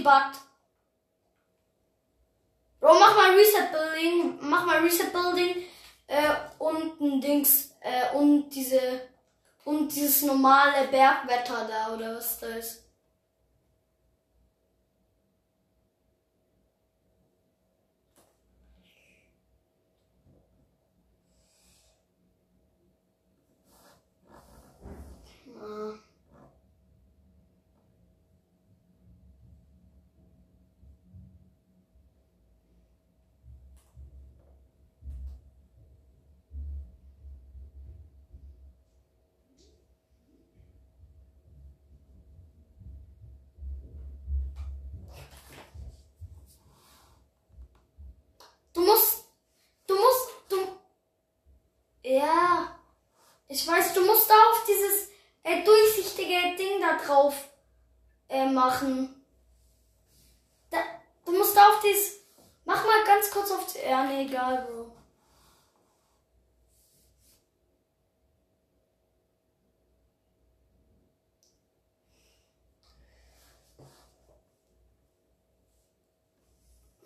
durchgebackt. 0.00 0.38
Bro, 2.80 2.98
mach 2.98 3.14
mal 3.14 3.34
Reset 3.34 3.70
Building. 3.72 4.38
Mach 4.40 4.66
mal 4.66 4.80
Reset 4.80 5.12
Building. 5.12 5.64
Äh, 6.06 6.34
und 6.58 7.00
ein 7.00 7.20
Dings. 7.20 7.74
Äh, 7.80 8.16
und 8.16 8.50
diese. 8.50 9.08
Und 9.64 9.94
dieses 9.94 10.22
normale 10.22 10.88
Bergwetter 10.88 11.68
da, 11.68 11.94
oder 11.94 12.16
was 12.16 12.38
da 12.38 12.46
ist. 12.46 12.82
Ah. 25.62 26.10
Du 48.80 48.86
musst, 48.86 49.24
du 49.86 49.94
musst, 49.94 50.30
du, 50.48 50.56
ja, 52.10 52.76
ich 53.48 53.66
weiß, 53.66 53.94
du 53.94 54.04
musst 54.04 54.28
da 54.28 54.34
auf 54.34 54.64
dieses 54.66 55.10
äh, 55.42 55.62
durchsichtige 55.62 56.56
Ding 56.56 56.80
da 56.80 56.98
drauf 56.98 57.34
äh, 58.28 58.46
machen. 58.46 59.24
Da, 60.70 60.78
du 61.24 61.32
musst 61.32 61.56
da 61.56 61.68
auf 61.68 61.80
dieses, 61.80 62.20
mach 62.64 62.84
mal 62.84 63.04
ganz 63.04 63.30
kurz 63.30 63.50
auf, 63.50 63.66
ja, 63.76 64.04
nee, 64.04 64.22
egal, 64.22 64.66
Bro. 64.66 64.92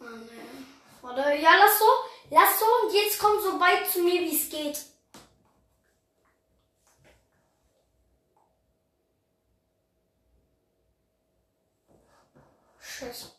Ah, 0.01 0.17
nee. 0.17 0.65
Warte, 1.03 1.35
ja, 1.37 1.57
lass 1.57 1.79
so, 1.79 1.85
lass 2.31 2.59
so 2.59 2.67
und 2.83 2.95
jetzt 2.95 3.19
komm 3.19 3.41
so 3.43 3.61
weit 3.61 3.87
zu 3.91 4.03
mir, 4.03 4.21
wie 4.21 4.37
es 4.37 4.49
geht. 4.49 4.94
Scheiße. 12.95 13.33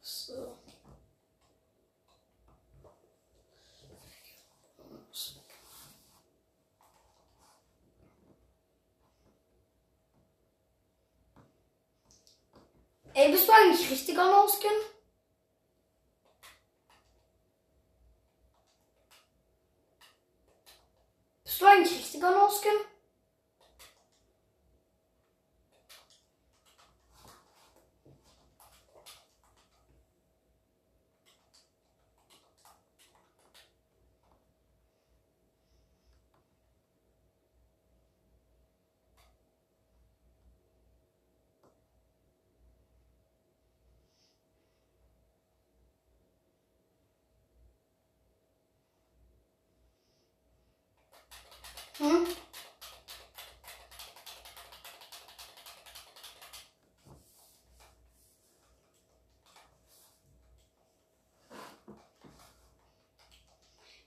So. 0.00 0.58
Ey, 13.14 13.30
bist 13.30 13.46
du 13.46 13.52
eigentlich 13.52 13.88
richtiger 13.88 14.24
Mauskin? 14.24 14.70
Bist 21.44 21.60
du 21.60 21.66
eigentlich 21.66 21.98
richtiger 21.98 22.32
Mauskin? 22.32 22.72
Hm? 51.98 52.26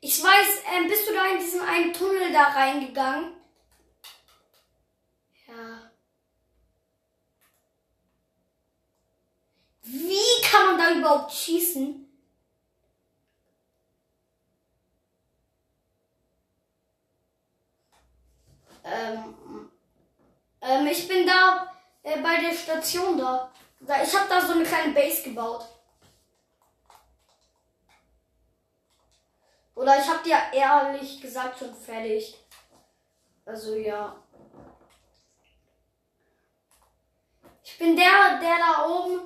Ich 0.01 0.23
weiß, 0.23 0.63
ähm, 0.73 0.87
bist 0.87 1.07
du 1.07 1.13
da 1.13 1.27
in 1.27 1.39
diesen 1.39 1.61
einen 1.61 1.93
Tunnel 1.93 2.31
da 2.31 2.43
reingegangen? 2.43 3.33
Ja. 5.47 5.91
Wie 9.83 10.41
kann 10.43 10.65
man 10.65 10.77
da 10.77 10.91
überhaupt 10.99 11.33
schießen? 11.33 12.07
Ähm, 18.83 19.35
ähm, 20.87 20.91
ich 20.91 21.07
bin 21.07 21.25
da 21.25 21.73
äh, 22.03 22.21
bei 22.21 22.41
der 22.41 22.53
Station 22.53 23.17
da. 23.17 23.51
da 23.79 24.01
ich 24.01 24.15
habe 24.15 24.29
da 24.29 24.41
so 24.41 24.53
eine 24.53 24.63
kleine 24.63 24.93
Base 24.93 25.23
gebaut. 25.23 25.65
Oder 29.75 29.99
ich 29.99 30.07
habe 30.07 30.23
dir 30.23 30.37
ehrlich 30.53 31.21
gesagt 31.21 31.59
schon 31.59 31.73
fertig. 31.75 32.35
Also 33.45 33.75
ja. 33.75 34.15
Ich 37.63 37.77
bin 37.77 37.95
der, 37.95 38.39
der 38.39 38.57
da 38.57 38.87
oben. 38.87 39.21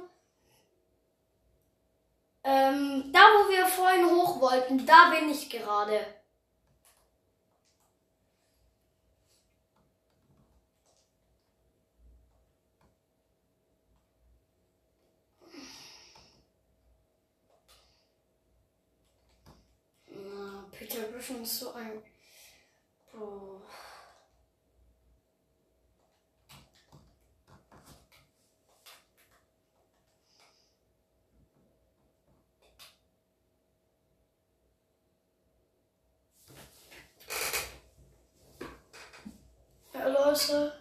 Ähm, 2.44 3.12
da 3.14 3.20
wo 3.20 3.50
wir 3.50 3.66
vorhin 3.68 4.10
hoch 4.10 4.42
wollten, 4.42 4.84
da 4.86 5.12
bin 5.12 5.30
ich 5.30 5.50
gerade. 5.50 6.21
Peter 21.02 21.14
Griffin 21.14 21.42
ist 21.42 21.60
so 21.60 21.74
ein. 21.74 22.04
Oh. 23.20 23.62
Ja, 39.94 40.08
Leute. 40.08 40.81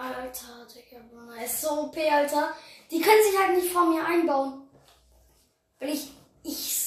Alter, 0.00 0.66
Digga, 0.74 1.02
Bruder, 1.10 1.44
ist 1.44 1.60
so 1.60 1.82
OP, 1.82 1.96
Alter. 1.96 2.54
Die 2.90 3.00
können 3.00 3.22
sich 3.22 3.38
halt 3.38 3.56
nicht 3.56 3.70
vor 3.70 3.86
mir 3.86 4.04
einbauen. 4.04 4.62
Weil 5.78 5.90
ich, 5.90 6.10
ich, 6.42 6.80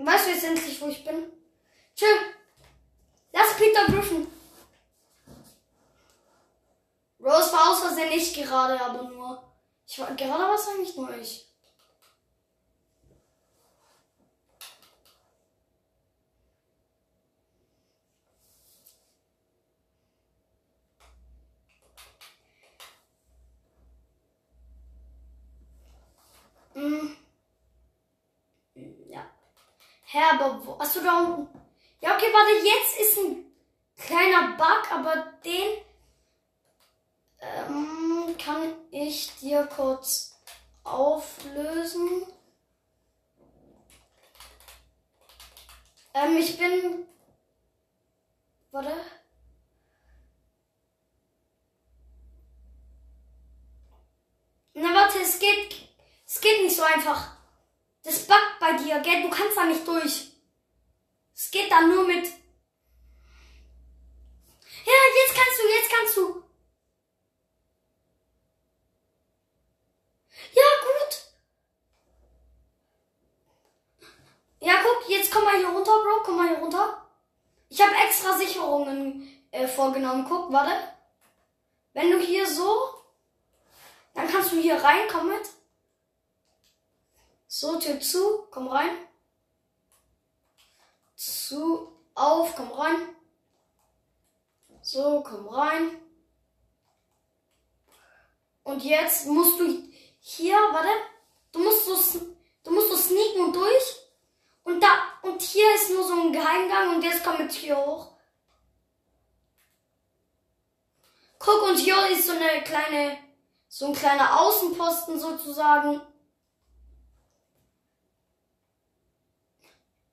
Weißt 0.00 0.26
du 0.26 0.30
jetzt 0.30 0.44
endlich, 0.44 0.80
wo 0.80 0.88
ich 0.88 1.04
bin? 1.04 1.27
Tschö. 1.98 2.06
Lass 3.32 3.56
Peter 3.56 3.86
Griffin. 3.86 4.28
Rose 7.18 7.52
war 7.52 7.70
aus 7.72 7.80
Versehen 7.80 8.10
nicht 8.10 8.36
gerade, 8.36 8.80
aber 8.80 9.02
nur. 9.02 9.42
Ich 9.84 9.98
war 9.98 10.14
gerade 10.14 10.44
war 10.44 10.54
es 10.54 10.68
eigentlich 10.68 10.94
nur 10.94 11.12
ich. 11.16 11.44
Mm. 26.74 27.16
Ja. 29.08 29.28
Hä, 30.04 30.18
aber 30.32 30.64
wo? 30.64 30.74
Achso, 30.74 31.00
da 31.00 31.18
unten. 31.24 31.57
Ja, 32.00 32.14
okay, 32.14 32.32
warte, 32.32 32.64
jetzt 32.64 33.00
ist 33.00 33.18
ein 33.18 33.52
kleiner 33.96 34.56
Bug, 34.56 34.92
aber 34.92 35.32
den 35.44 35.82
ähm, 37.40 38.36
kann 38.38 38.74
ich 38.90 39.34
dir 39.36 39.66
kurz 39.66 40.38
auflösen. 40.84 42.26
Ähm, 46.14 46.36
ich 46.36 46.56
bin. 46.56 47.06
Warte. 48.70 48.92
Na 54.74 54.94
warte, 54.94 55.18
es 55.20 55.38
geht. 55.38 55.88
Es 56.26 56.40
geht 56.40 56.62
nicht 56.62 56.76
so 56.76 56.82
einfach. 56.82 57.36
Das 58.02 58.26
buggt 58.26 58.58
bei 58.60 58.76
dir, 58.76 59.00
gell? 59.00 59.22
Du 59.22 59.30
kannst 59.30 59.56
da 59.56 59.64
nicht 59.64 59.86
durch. 59.86 60.27
Es 61.38 61.52
geht 61.52 61.70
dann 61.70 61.88
nur 61.88 62.04
mit. 62.04 62.24
Ja, 64.84 64.92
jetzt 65.14 65.34
kannst 65.36 65.60
du, 65.60 65.68
jetzt 65.68 65.90
kannst 65.90 66.16
du. 66.16 66.42
Ja, 70.52 70.64
gut. 70.82 71.22
Ja, 74.58 74.82
guck, 74.82 75.08
jetzt 75.08 75.30
komm 75.30 75.44
mal 75.44 75.56
hier 75.56 75.68
runter, 75.68 76.02
Bro. 76.02 76.22
Komm 76.24 76.38
mal 76.38 76.48
hier 76.48 76.58
runter. 76.58 77.08
Ich 77.68 77.80
habe 77.80 77.94
extra 77.94 78.36
Sicherungen 78.36 79.46
äh, 79.52 79.68
vorgenommen. 79.68 80.26
Guck, 80.28 80.50
warte. 80.52 80.72
Wenn 81.92 82.10
du 82.10 82.18
hier 82.18 82.48
so, 82.48 83.04
dann 84.12 84.26
kannst 84.26 84.50
du 84.50 84.56
hier 84.56 84.82
rein, 84.82 85.06
komm 85.08 85.28
mit. 85.28 85.48
So, 87.46 87.78
Tür 87.78 88.00
zu, 88.00 88.48
komm 88.50 88.66
rein. 88.66 89.07
Zu, 91.18 91.90
auf, 92.14 92.54
komm 92.54 92.70
rein. 92.70 93.16
So, 94.82 95.20
komm 95.26 95.48
rein. 95.48 96.00
Und 98.62 98.84
jetzt 98.84 99.26
musst 99.26 99.58
du 99.58 99.82
hier, 100.20 100.54
warte, 100.70 100.88
du 101.50 101.58
musst 101.58 101.86
so, 101.86 102.20
du 102.62 102.70
musst 102.70 102.90
so 102.90 102.96
sneaken 102.96 103.46
und 103.46 103.56
durch. 103.56 103.96
Und 104.62 104.80
da, 104.80 104.88
und 105.22 105.42
hier 105.42 105.74
ist 105.74 105.90
nur 105.90 106.06
so 106.06 106.20
ein 106.20 106.32
Geheimgang 106.32 106.94
und 106.94 107.02
jetzt 107.02 107.24
kommt 107.24 107.40
mit 107.40 107.50
hier 107.50 107.76
hoch. 107.76 108.12
Guck, 111.40 111.62
und 111.62 111.78
hier 111.78 112.10
ist 112.10 112.28
so 112.28 112.32
eine 112.32 112.62
kleine, 112.62 113.18
so 113.66 113.86
ein 113.86 113.92
kleiner 113.92 114.40
Außenposten 114.40 115.18
sozusagen. 115.18 116.00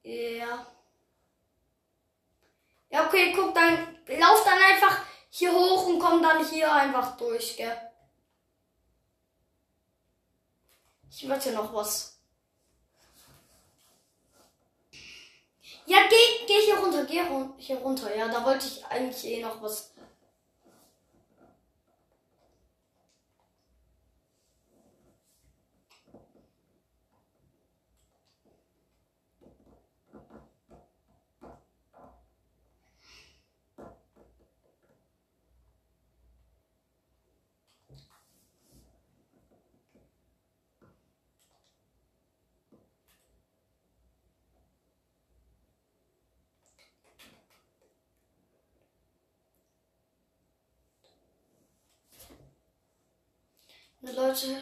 Ja. 0.02 0.75
Ja, 2.96 3.08
okay, 3.08 3.34
guck, 3.36 3.54
dann 3.54 3.98
lauf 4.08 4.46
dann 4.46 4.58
einfach 4.58 5.02
hier 5.30 5.52
hoch 5.52 5.86
und 5.88 6.00
komm 6.00 6.24
dann 6.24 6.48
hier 6.48 6.72
einfach 6.72 7.18
durch, 7.18 7.58
gell? 7.58 7.78
Ich 11.12 11.28
wette 11.28 11.52
noch 11.52 11.74
was. 11.74 12.18
Ja, 15.86 16.08
geh, 16.10 16.46
geh 16.48 16.62
hier 16.64 16.78
runter, 16.78 17.04
geh 17.04 17.22
hier 17.58 17.80
runter. 17.80 18.16
Ja, 18.16 18.30
da 18.30 18.46
wollte 18.46 18.66
ich 18.66 18.86
eigentlich 18.86 19.26
eh 19.26 19.42
noch 19.42 19.62
was 19.62 19.94
Leute, 54.12 54.62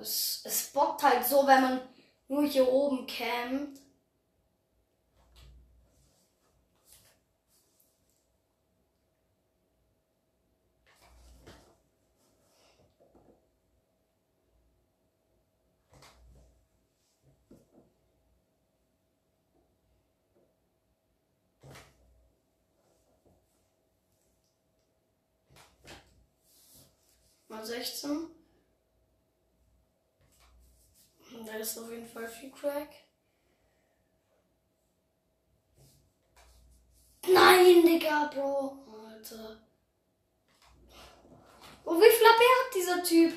es, 0.00 0.42
es 0.44 0.70
bockt 0.72 1.02
halt 1.02 1.24
so, 1.24 1.46
wenn 1.46 1.62
man 1.62 1.80
nur 2.28 2.44
hier 2.44 2.68
oben 2.68 3.06
campt. 3.06 3.80
Mal 27.48 27.64
16. 27.64 28.39
Da 31.60 31.64
ist 31.64 31.76
auf 31.76 31.90
jeden 31.90 32.06
Fall 32.08 32.26
viel 32.26 32.50
Crack. 32.52 32.88
Nein, 37.30 37.82
Digga, 37.84 38.30
Bro. 38.32 38.78
Alter. 39.06 39.60
Oh, 41.84 42.00
wie 42.00 42.10
viel 42.10 42.26
AP 42.26 42.40
hat 42.40 42.74
dieser 42.74 43.02
Typ? 43.02 43.34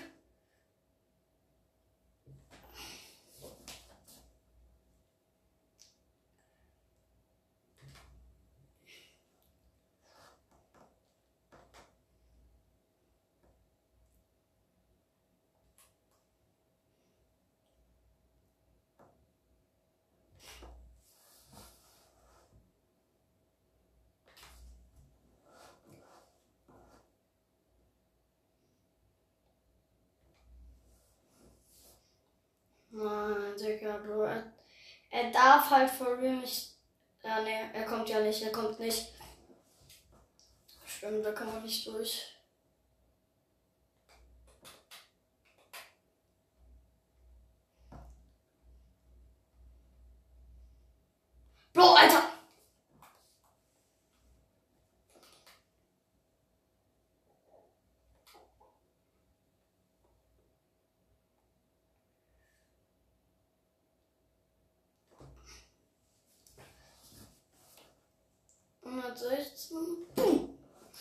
Mann, 32.93 33.57
Digga, 33.83 33.97
Bro. 33.97 34.23
Er, 34.23 34.53
er 35.09 35.31
darf 35.31 35.69
halt 35.69 35.89
for 35.89 36.17
real 36.17 36.37
nicht. 36.37 36.71
Ja, 37.21 37.41
ne, 37.41 37.73
er 37.73 37.83
kommt 37.83 38.07
ja 38.07 38.21
nicht, 38.21 38.41
er 38.41 38.51
kommt 38.51 38.79
nicht. 38.79 39.13
Stimmt, 40.85 41.25
da 41.25 41.33
kann 41.33 41.51
man 41.51 41.63
nicht 41.63 41.85
durch. 41.87 42.29
Bro, 51.73 51.95
Alter! 51.95 52.33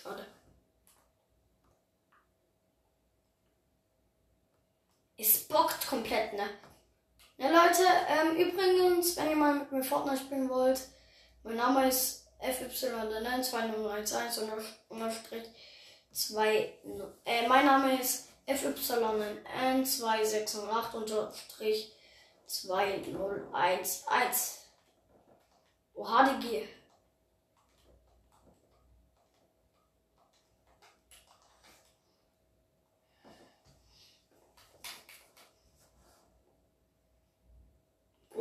Schade. 0.03 0.27
Es 5.17 5.47
bockt 5.47 5.87
komplett, 5.87 6.33
ne? 6.33 6.49
Ja, 7.39 7.49
Leute, 7.49 7.85
ähm, 8.09 8.35
übrigens, 8.37 9.17
wenn 9.17 9.31
ihr 9.31 9.37
mal 9.37 9.55
mit 9.55 9.73
mir 9.73 9.85
Fortnite 9.85 10.19
spielen 10.19 10.49
wollt, 10.49 10.81
mein 11.43 11.57
Name 11.57 11.89
ist 11.89 12.29
FY2011 12.41 14.63
unterstrich 14.89 15.49
2, 16.13 16.79
äh, 17.25 17.49
mein 17.49 17.67
Name 17.67 18.01
ist 18.01 18.29
FYN268 18.47 20.95
unterstrich 20.95 21.93
2011. 22.47 24.05
Oh, 25.95 26.07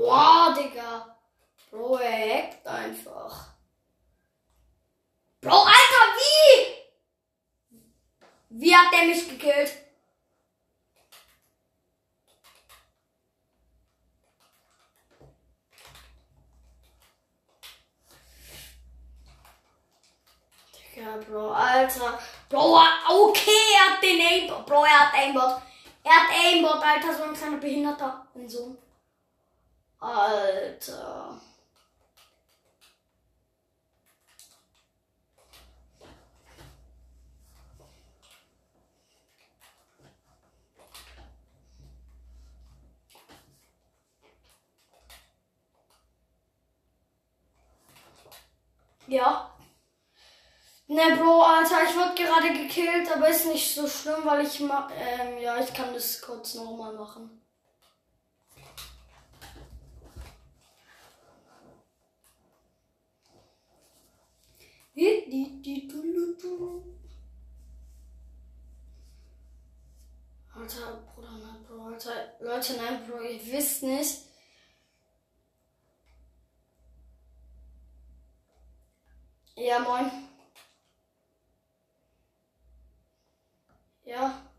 Boah, 0.01 0.51
Digga. 0.57 1.15
Bro, 1.69 1.97
er 1.97 2.43
hackt 2.43 2.65
einfach. 2.65 3.53
Bro, 5.41 5.57
Alter, 5.59 6.05
wie? 6.17 6.75
Wie 8.49 8.75
hat 8.75 8.91
der 8.91 9.05
mich 9.05 9.29
gekillt? 9.29 9.73
Digga, 20.95 21.17
Bro, 21.17 21.51
Alter. 21.51 22.19
Bro, 22.49 22.79
okay, 23.07 23.51
er 23.75 23.93
hat 23.93 24.01
den 24.01 24.19
Aimbot. 24.19 24.65
Bro, 24.65 24.83
er 24.83 24.99
hat 24.99 25.13
Aimbot. 25.13 25.61
Er 26.03 26.11
hat 26.11 26.31
Aimbot, 26.43 26.81
Alter, 26.81 27.15
so 27.15 27.23
ein 27.23 27.35
kleiner 27.35 27.57
Behinderter. 27.57 28.25
Und 28.33 28.49
so. 28.49 28.80
Alter. 30.01 31.39
Ja. 49.07 49.51
Ne, 50.87 51.15
Bro, 51.17 51.41
Alter, 51.43 51.83
ich 51.89 51.95
wurde 51.95 52.15
gerade 52.15 52.53
gekillt, 52.53 53.11
aber 53.11 53.29
ist 53.29 53.45
nicht 53.45 53.75
so 53.75 53.87
schlimm, 53.87 54.23
weil 54.25 54.45
ich 54.45 54.59
ma 54.61 54.89
ähm, 54.95 55.37
ja, 55.39 55.57
ich 55.59 55.73
kann 55.73 55.93
das 55.93 56.21
kurz 56.21 56.55
nochmal 56.55 56.93
machen. 56.93 57.40
Alter, 70.53 71.01
Bruder, 71.15 71.31
nein, 71.31 71.63
Bro, 71.67 71.85
Alter. 71.85 72.35
Leute, 72.39 72.73
nein, 72.73 73.03
Bro, 73.07 73.21
ihr 73.21 73.51
wisst 73.51 73.81
nicht. 73.81 74.19
Ja, 79.55 79.79
moin. 79.79 80.11
Ja. 84.03 84.51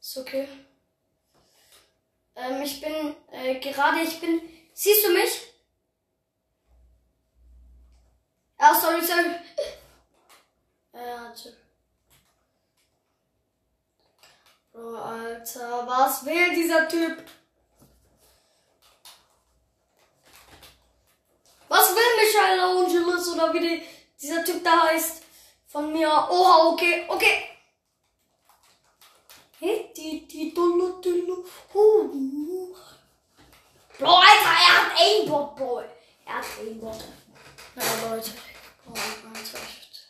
Ist 0.00 0.16
okay. 0.16 0.48
Ähm, 2.34 2.62
ich 2.62 2.80
bin 2.80 3.14
äh, 3.30 3.60
gerade, 3.60 4.00
ich 4.00 4.20
bin. 4.20 4.40
Siehst 4.74 5.06
du 5.06 5.12
mich? 5.12 5.57
Ah, 8.58 8.74
sorry, 8.74 9.04
sorry. 9.06 9.34
Ja, 10.92 11.32
tschüss. 11.32 11.54
Bro, 14.72 14.96
Alter, 14.96 15.86
was 15.86 16.24
will 16.24 16.54
dieser 16.54 16.88
Typ? 16.88 17.24
Was 21.68 21.94
will 21.94 22.16
Michael 22.16 22.60
Angelo? 22.60 23.08
oder 23.32 23.52
wie 23.54 23.60
die, 23.60 23.82
dieser 24.20 24.44
Typ 24.44 24.64
da 24.64 24.84
heißt. 24.84 25.22
Von 25.68 25.92
mir. 25.92 26.08
Oha, 26.08 26.68
okay, 26.68 27.04
okay. 27.08 27.44
Bro, 33.98 34.14
Alter, 34.14 34.54
er 34.66 34.86
hat 34.86 35.00
Aimbot, 35.00 35.56
Bro. 35.56 35.82
Er 36.24 36.34
hat 36.34 36.44
Aimbot. 36.60 37.04
Ja, 37.76 38.10
Leute. 38.10 38.30
Oh, 38.88 39.28
Alter, 39.28 39.58
echt. 39.58 40.08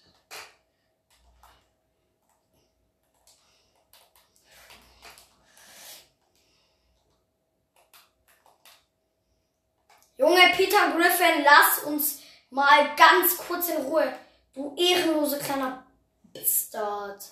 Junge 10.16 10.53
Peter 10.57 10.93
Griffin, 10.93 11.45
lass 11.45 11.85
uns 11.85 12.22
mal 12.51 12.95
ganz 12.97 13.37
kurz 13.37 13.68
in 13.68 13.83
Ruhe. 13.83 14.12
Du 14.53 14.74
ehrenlose 14.76 15.39
kleiner 15.39 15.87
Bastard. 16.33 17.22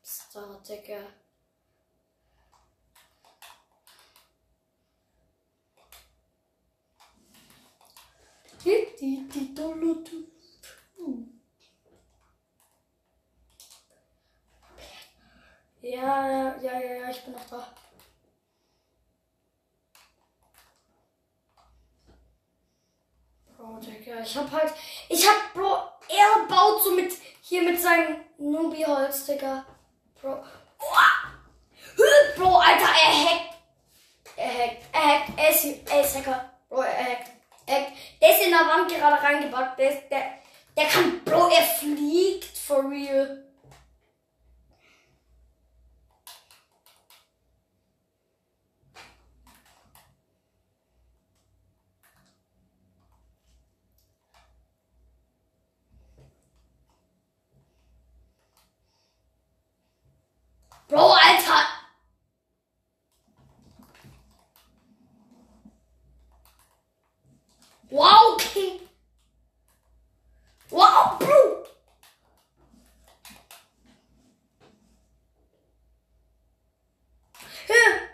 Bastard, 0.00 0.68
Digga. 0.68 1.00
Ja, 15.82 16.56
ja, 16.60 16.80
ja, 16.80 16.80
ja, 16.80 17.10
ich 17.10 17.22
bin 17.24 17.32
noch 17.32 17.48
da. 17.48 17.64
Bro, 23.56 23.78
Digga, 23.78 24.20
ich 24.20 24.36
hab 24.36 24.50
halt. 24.50 24.72
Ich 25.08 25.28
hab, 25.28 25.54
Bro, 25.54 25.76
er 26.08 26.46
baut 26.48 26.82
so 26.82 26.90
mit. 26.90 27.12
Hier 27.40 27.62
mit 27.62 27.80
seinem 27.80 28.16
Nubi-Holz, 28.38 29.26
Digga. 29.26 29.64
Bro. 30.20 30.44
Bro, 32.36 32.58
Alter, 32.58 32.90
er 33.04 33.30
hackt. 33.30 33.54
Er 34.36 34.48
hackt, 34.48 34.82
er 34.92 35.02
hackt, 35.02 35.38
er 35.38 35.50
ist, 35.50 35.90
er 35.90 36.00
ist 36.00 36.16
Hacker. 36.16 36.50
Bro, 36.68 36.82
er 36.82 37.04
hackt. 37.04 37.30
Er, 37.66 37.86
der 38.20 38.30
ist 38.30 38.44
in 38.44 38.50
der 38.50 38.60
Wand 38.60 38.88
gerade 38.92 39.22
reingebackt. 39.22 39.78
Der, 39.78 39.90
ist, 39.90 40.10
der, 40.10 40.38
der 40.76 40.86
kann, 40.86 41.24
Bro, 41.24 41.48
er 41.48 41.62
fliegt. 41.62 42.44
For 42.58 42.82
real. 42.90 43.46
Bro, 60.88 61.12
Alter. 61.12 61.66
Wow, 67.90 68.36
King. 68.38 68.80
Wow, 70.70 71.18
Bro. 71.18 71.66
Hä? 77.66 78.08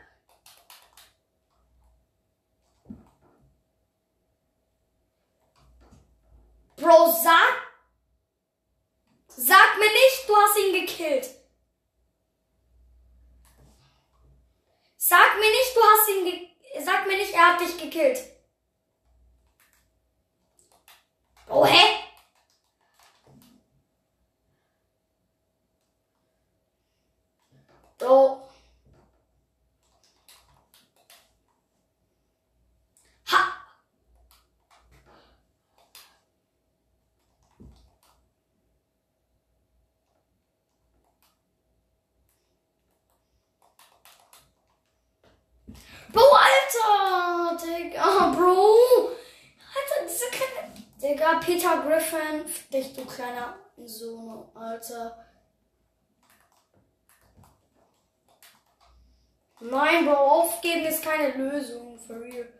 Bro, 6.76 7.12
sag. 7.22 7.54
Sag 9.28 9.78
mir 9.78 9.92
nicht, 9.92 10.28
du 10.28 10.36
hast 10.36 10.58
ihn 10.58 10.72
gekillt. 10.72 11.42
Sag 15.12 15.36
mir 15.36 15.50
nicht, 15.50 15.76
du 15.76 15.80
hast 15.82 16.08
ihn 16.08 16.24
ge 16.24 16.82
Sag 16.84 17.06
mir 17.06 17.18
nicht, 17.94 17.96
er 17.96 18.10
hat 18.10 18.16
dich 18.16 18.18
gekillt. 18.18 18.32
Oh, 21.48 21.64
hä? 21.64 22.02
So. 28.00 28.42
Ha! 33.26 33.38
Bro, 46.12 46.22
Alter! 46.22 47.71
Digga, 47.82 48.32
Bro! 48.36 49.08
Alter, 49.74 50.06
diese 50.06 50.26
kleine. 50.26 50.72
Digga, 51.02 51.40
Peter 51.40 51.82
Griffin. 51.82 52.44
Dich, 52.72 52.94
du 52.94 53.04
kleiner 53.04 53.58
Sohn, 53.76 54.44
Alter. 54.54 55.26
Nein, 59.60 60.04
Bro, 60.06 60.14
aufgeben 60.14 60.86
ist 60.86 61.02
keine 61.02 61.30
Lösung. 61.30 61.98
For 61.98 62.20
real. 62.20 62.52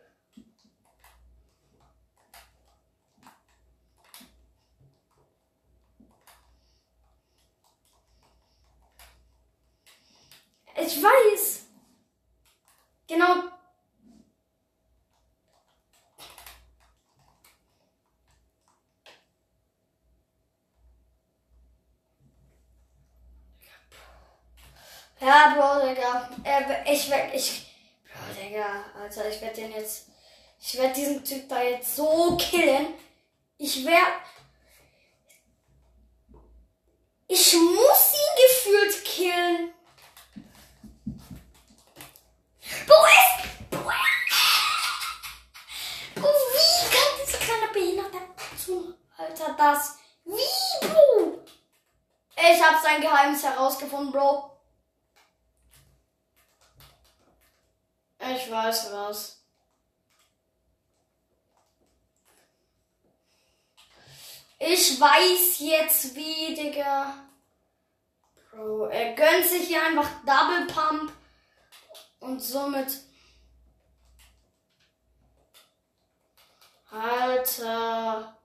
Ich 10.75 11.01
weiß. 11.01 11.67
Genau. 13.07 13.53
Ja, 25.23 25.53
Bro, 25.55 25.87
Digga. 25.87 26.29
Äh, 26.43 26.93
ich 26.93 27.09
werd, 27.09 27.33
ich, 27.33 27.65
Bro, 28.03 28.33
Digga, 28.43 28.83
Alter, 29.01 29.29
ich 29.29 29.41
werd 29.41 29.55
den 29.55 29.71
jetzt, 29.71 30.07
ich 30.59 30.77
werd 30.77 30.97
diesen 30.97 31.23
Typ 31.23 31.47
da 31.47 31.61
jetzt 31.61 31.95
so 31.95 32.35
killen. 32.35 32.87
Ich 33.57 33.85
werd, 33.85 34.21
ich 37.27 37.53
muss 37.53 38.13
ihn 38.13 38.35
gefühlt 38.43 39.05
killen. 39.05 39.73
Wo 42.85 42.93
ist, 43.05 43.69
Bro, 43.69 43.79
Bro, 46.15 46.27
wie 46.27 46.89
kann 46.89 47.25
dieser 47.25 47.37
kleine 47.37 47.71
Behinderte 47.71 48.17
zu, 48.61 48.93
Alter, 49.15 49.55
das, 49.57 49.99
wie, 50.25 50.85
Bro? 50.85 51.45
Ich 52.35 52.61
hab 52.61 52.83
sein 52.83 52.99
Geheimnis 52.99 53.41
herausgefunden, 53.41 54.11
Bro. 54.11 54.52
Ich 58.31 58.49
weiß 58.49 58.93
was. 58.93 59.43
Ich 64.59 64.99
weiß 64.99 65.59
jetzt 65.59 66.15
wie, 66.15 66.55
Digga. 66.55 67.15
Bro, 68.51 68.85
er 68.85 69.13
gönnt 69.13 69.45
sich 69.45 69.67
hier 69.67 69.83
einfach 69.83 70.09
Double 70.25 70.67
Pump 70.67 71.11
und 72.19 72.39
somit. 72.39 73.01
Alter. 76.89 78.37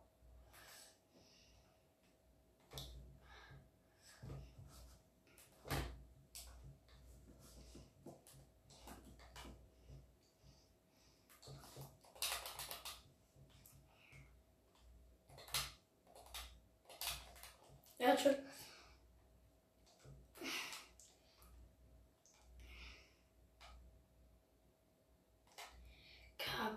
Ja, 17.99 18.17
schon. 18.17 18.37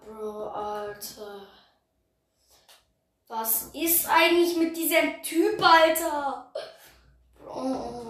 Bro, 0.06 0.50
Alter. 1.02 1.48
Was 3.28 3.70
ist 3.74 4.08
eigentlich 4.08 4.56
mit 4.58 4.78
diesem 4.78 5.24
Typ, 5.24 5.60
Alter? 5.64 6.52
Bro. 7.44 8.02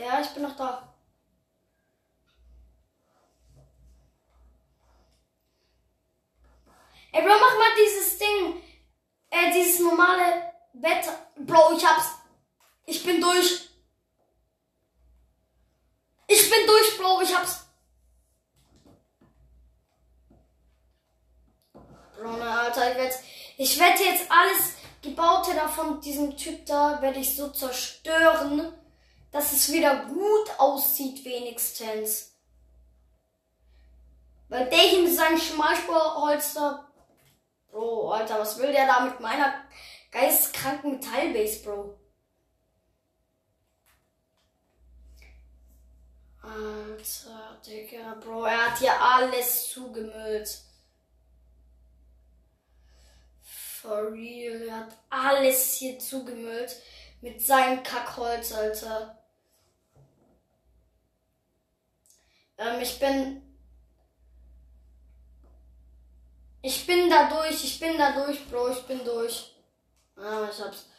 Ja, 0.00 0.20
ich 0.20 0.30
bin 0.30 0.42
noch 0.42 0.56
da. 0.56 0.94
Ey, 7.12 7.22
Bro, 7.22 7.28
mach 7.28 7.58
mal 7.58 7.74
dieses 7.76 8.18
Ding. 8.18 8.62
Äh, 9.28 9.52
dieses 9.52 9.80
normale 9.80 10.52
Wetter. 10.72 11.30
Bro, 11.36 11.76
ich 11.76 11.86
hab's. 11.86 12.06
Ich 12.86 13.04
bin 13.04 13.20
durch. 13.20 13.68
Ich 16.26 16.50
bin 16.50 16.66
durch, 16.66 16.98
Bro, 16.98 17.20
ich 17.20 17.36
hab's. 17.36 17.66
Bro, 21.72 22.36
na, 22.38 22.62
Alter, 22.62 22.90
ich 22.90 22.96
werde 22.96 23.14
ich 23.58 23.78
werd 23.78 24.00
jetzt 24.00 24.30
alles 24.30 24.80
Diesem 26.04 26.36
Typ 26.36 26.66
da, 26.66 27.00
werde 27.02 27.20
ich 27.20 27.36
so 27.36 27.48
zerstören, 27.48 28.72
dass 29.30 29.52
es 29.52 29.70
wieder 29.70 30.06
gut 30.06 30.50
aussieht, 30.58 31.24
wenigstens. 31.24 32.32
Weil 34.48 34.68
der 34.68 34.78
hier 34.78 35.02
mit 35.02 35.14
seinem 35.14 35.38
Schmalspurholster. 35.38 36.90
Bro, 37.70 38.12
Alter, 38.12 38.40
was 38.40 38.58
will 38.58 38.72
der 38.72 38.86
da 38.86 39.00
mit 39.00 39.20
meiner 39.20 39.54
geisteskranken 40.10 40.92
Metallbase, 40.92 41.62
Bro? 41.62 41.96
Alter, 46.42 47.60
Digga, 47.64 48.14
Bro, 48.14 48.44
er 48.44 48.70
hat 48.70 48.78
hier 48.78 49.00
alles 49.00 49.68
zugemüllt. 49.68 50.62
For 53.80 54.12
real, 54.12 54.68
er 54.68 54.76
hat 54.76 54.96
alles 55.08 55.74
hier 55.76 55.98
zugemüllt 55.98 56.76
mit 57.22 57.40
seinem 57.40 57.82
Kackholz, 57.82 58.52
Alter. 58.52 59.18
Ähm, 62.58 62.80
ich 62.82 62.98
bin. 62.98 63.42
Ich 66.60 66.86
bin 66.86 67.08
da 67.08 67.30
durch, 67.30 67.64
ich 67.64 67.80
bin 67.80 67.96
da 67.96 68.12
durch, 68.12 68.46
Bro, 68.50 68.68
ich 68.68 68.82
bin 68.82 69.02
durch. 69.02 69.54
Ah, 70.14 70.46
ich 70.52 70.60
hab's. 70.60 70.89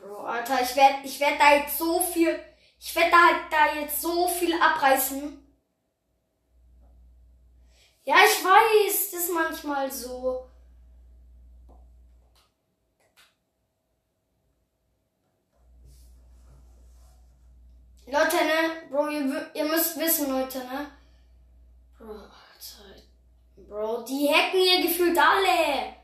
Bro. 0.00 0.24
Alter, 0.24 0.62
ich 0.62 0.74
werde 0.76 0.98
ich 1.04 1.20
werd 1.20 1.40
da 1.40 1.54
jetzt 1.54 1.78
so 1.78 2.00
viel. 2.00 2.38
Ich 2.80 2.94
werde 2.94 3.10
da 3.10 3.16
halt 3.26 3.52
da 3.52 3.80
jetzt 3.80 4.00
so 4.00 4.28
viel 4.28 4.54
abreißen. 4.60 5.44
Ja, 8.04 8.16
ich 8.16 8.42
weiß, 8.42 9.10
das 9.10 9.20
ist 9.20 9.34
manchmal 9.34 9.90
so. 9.90 10.48
Leute, 18.06 18.36
ne? 18.36 18.88
Bro, 18.90 19.08
ihr, 19.10 19.50
ihr 19.52 19.64
müsst 19.66 19.98
wissen, 19.98 20.30
Leute, 20.30 20.60
ne? 20.60 20.90
Bro, 21.98 22.12
Alter. 22.14 23.02
Bro, 23.68 24.02
die 24.04 24.32
hacken 24.32 24.60
hier 24.60 24.82
gefühlt 24.82 25.18
alle. 25.18 25.97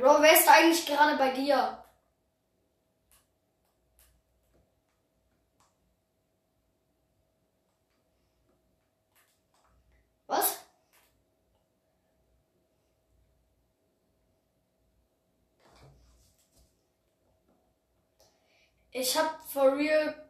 Bro, 0.00 0.22
wer 0.22 0.32
ist 0.32 0.48
eigentlich 0.48 0.86
gerade 0.86 1.18
bei 1.18 1.30
dir? 1.30 1.84
Was? 10.26 10.58
Ich 18.92 19.18
hab 19.18 19.38
for 19.50 19.76
real 19.76 20.29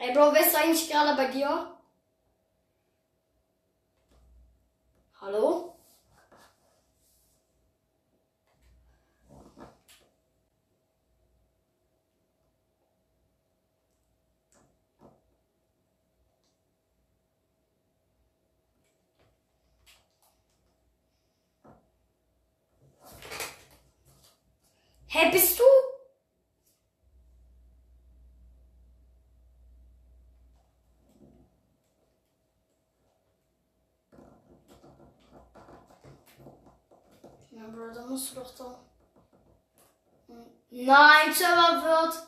Ey, 0.00 0.12
Bro, 0.12 0.32
wer 0.32 0.46
ist 0.46 0.54
eigentlich 0.54 0.88
gerade 0.88 1.16
bei 1.16 1.26
dir? 1.26 1.76
Hallo? 5.20 5.67
Bro, 37.78 37.94
da 37.94 38.04
musst 38.06 38.32
du 38.32 38.40
doch 38.40 38.54
da. 38.56 38.76
Nein, 40.70 41.32
Server 41.32 41.84
wird. 41.84 42.26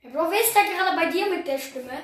Hey 0.00 0.10
Bro, 0.12 0.30
wer 0.30 0.40
ist 0.42 0.54
da 0.54 0.60
gerade 0.60 0.94
bei 0.94 1.10
dir 1.10 1.30
mit 1.30 1.46
der 1.46 1.58
Stimme? 1.58 2.02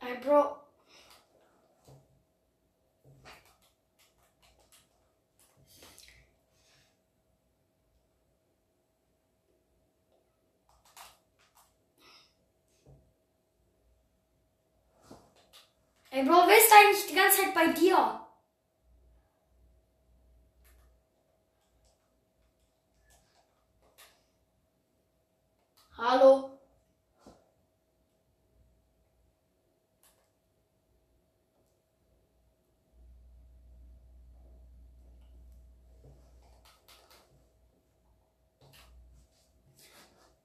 Ey, 0.00 0.18
Bro. 0.18 0.63
Ey, 16.24 16.30
Bro, 16.30 16.46
wer 16.46 16.56
ist 16.56 16.72
eigentlich 16.72 17.06
die 17.06 17.14
ganze 17.14 17.42
Zeit 17.42 17.54
bei 17.54 17.66
dir? 17.66 18.20
Hallo? 25.98 26.58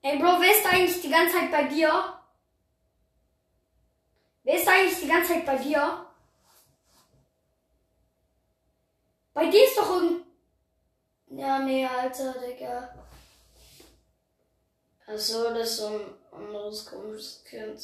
Ey, 0.02 0.18
Bro, 0.18 0.42
wer 0.42 0.52
ist 0.52 0.66
eigentlich 0.66 1.02
die 1.02 1.10
ganze 1.10 1.38
Zeit 1.38 1.52
bei 1.52 1.64
dir? 1.64 2.19
Wer 4.50 4.58
ist 4.58 4.68
eigentlich 4.68 5.00
die 5.02 5.08
ganze 5.08 5.34
Zeit 5.34 5.46
bei 5.46 5.58
dir? 5.58 6.08
Bei 9.32 9.48
dir 9.48 9.64
ist 9.64 9.78
doch 9.78 9.88
irgend... 9.92 10.26
Ja, 11.28 11.60
nee, 11.60 11.86
Alter, 11.86 12.34
Digga. 12.34 12.92
Achso, 15.06 15.54
das 15.54 15.70
ist 15.70 15.78
so 15.78 15.88
ein 15.90 16.02
anderes 16.32 16.84
komisches 16.84 17.44
Kind. 17.44 17.80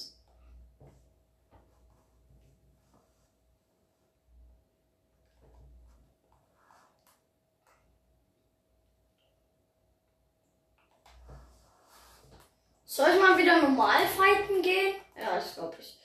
Soll 12.85 13.09
ich 13.13 13.21
mal 13.21 13.37
wieder 13.37 13.61
normal 13.61 14.07
fighten 14.07 14.63
gehen? 14.63 14.95
Ja, 15.15 15.35
das 15.35 15.53
glaube 15.53 15.75
ich. 15.79 16.04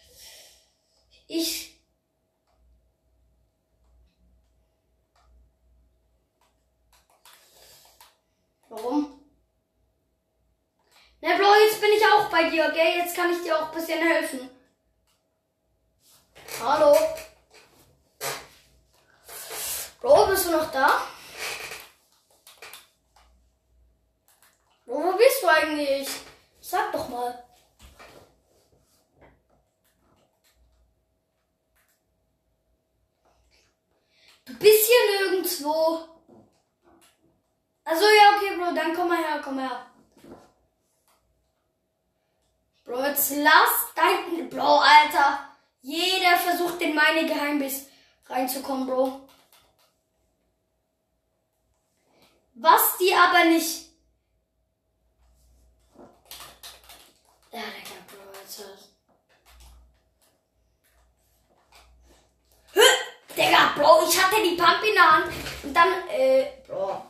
Ich. 1.31 1.81
Warum? 8.69 9.23
Ne, 11.21 11.37
Bro, 11.37 11.55
jetzt 11.67 11.81
bin 11.81 11.91
ich 11.97 12.05
auch 12.05 12.29
bei 12.31 12.51
dir, 12.51 12.69
gell? 12.73 12.97
Jetzt 12.97 13.15
kann 13.15 13.31
ich 13.31 13.43
dir 13.45 13.57
auch 13.57 13.69
ein 13.69 13.75
bisschen 13.75 14.01
helfen. 14.01 14.51
Hallo? 16.61 16.99
Bro, 20.01 20.27
bist 20.27 20.47
du 20.47 20.51
noch 20.51 20.73
da? 20.73 21.03
Bro, 24.85 25.05
wo 25.05 25.17
bist 25.17 25.45
du 25.45 25.47
eigentlich? 25.47 26.09
Sag 26.61 26.91
doch 26.91 27.09
mal. 27.09 27.50
Du 34.51 34.57
bist 34.57 34.87
hier 34.89 35.31
nirgendwo. 35.31 36.09
Also 37.85 38.05
ja, 38.05 38.37
okay, 38.37 38.57
Bro, 38.57 38.75
dann 38.75 38.95
komm 38.95 39.09
mal 39.09 39.19
her, 39.19 39.41
komm 39.43 39.61
her. 39.61 39.87
Bro, 42.85 43.05
jetzt 43.05 43.31
lass 43.37 43.93
dein... 43.95 44.49
Bro, 44.49 44.81
Alter. 44.81 45.57
Jeder 45.83 46.37
versucht 46.37 46.81
in 46.83 46.97
meine 46.97 47.27
Geheimbiss 47.27 47.87
reinzukommen, 48.27 48.87
Bro. 48.87 49.29
Was 52.55 52.97
die 52.99 53.15
aber 53.15 53.45
nicht 53.45 53.91
Ja, 57.53 57.63
Digga, 57.63 57.97
Bro, 58.07 58.41
jetzt 58.41 58.63
Digga, 63.37 63.70
Bro, 63.81 64.07
ich 64.07 64.23
hatte 64.23 64.43
die 64.43 64.57
Pump 64.57 64.85
in 64.87 64.95
der 64.95 65.11
Hand 65.11 65.33
und 65.63 65.75
dann, 65.75 65.89
äh, 66.11 66.53
Bro. 66.67 67.03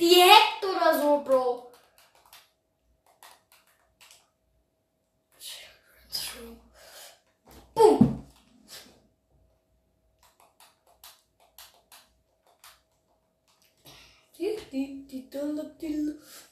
Die 0.00 0.22
hackt 0.22 0.64
oder 0.64 1.00
so, 1.00 1.22
Bro. 1.22 1.72
Boom. 7.74 8.26
Die, 14.36 14.58
die, 14.72 15.06
die, 15.06 15.30
die, 15.30 15.68
die. 15.78 15.78
Die 15.80 16.51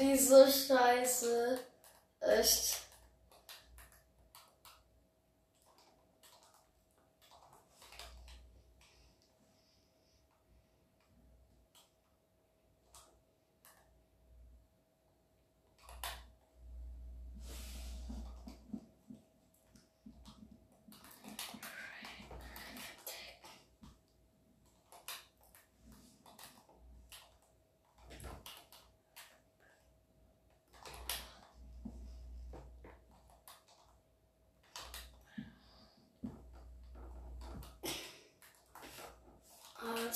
die 0.00 0.16
so 0.16 0.46
scheiße. 0.46 1.58
Echt. 2.20 2.79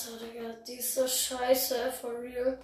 Alter, 0.04 0.18
Digga, 0.18 0.52
die 0.66 0.74
ist 0.74 0.94
so 0.94 1.06
scheiße, 1.06 1.92
for 1.92 2.20
real. 2.20 2.58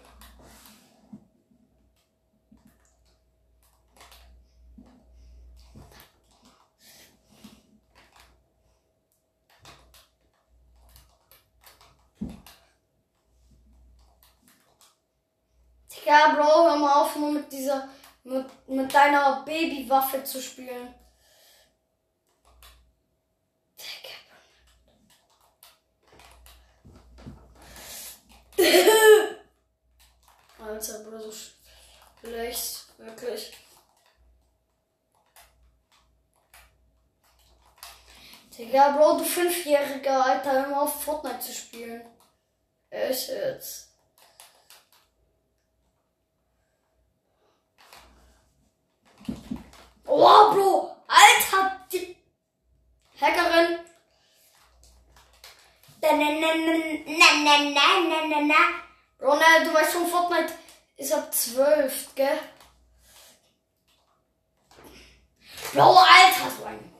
Digga, 16.11 16.34
Bro, 16.34 16.43
hör 16.45 16.76
mal 16.76 17.03
auf, 17.03 17.16
nur 17.16 17.32
mit 17.32 17.53
dieser, 17.53 17.88
mit, 18.24 18.68
mit 18.68 18.93
deiner 18.93 19.43
Babywaffe 19.45 20.24
zu 20.24 20.43
spielen. 20.43 20.95
Digga. 23.78 24.11
Alter, 30.66 30.99
Bro, 31.05 31.18
so 31.18 31.32
schlecht. 32.20 32.86
Wirklich. 32.99 33.53
Digga, 38.57 38.91
Bro, 38.97 39.18
du 39.18 39.24
Fünfjähriger, 39.24 40.24
Alter, 40.24 40.66
immer 40.66 40.82
auf 40.82 41.03
Fortnite 41.03 41.41
zu 41.41 41.53
spielen. 41.53 42.03
Echt 42.91 43.28
jetzt. 43.28 43.91
Oh, 50.07 50.53
Bro! 50.53 50.97
Alter! 51.07 51.86
Die 51.93 52.16
Hackerin! 53.20 53.78
Na, 56.03 56.12
na, 56.12 56.30
na, 56.30 56.55
na, 56.55 57.28
na, 57.45 58.01
na, 58.09 58.26
na, 58.26 58.41
na. 58.41 58.91
Bro, 59.18 59.36
ne, 59.36 59.64
du 59.64 59.74
weißt 59.74 59.93
schon, 59.93 60.07
Fortnite 60.07 60.55
ist 60.97 61.12
ab 61.12 61.32
12, 61.32 62.14
gell? 62.14 62.38
Bro, 65.72 65.99
Alter, 65.99 66.51
so 66.59 66.64
ein. 66.64 66.91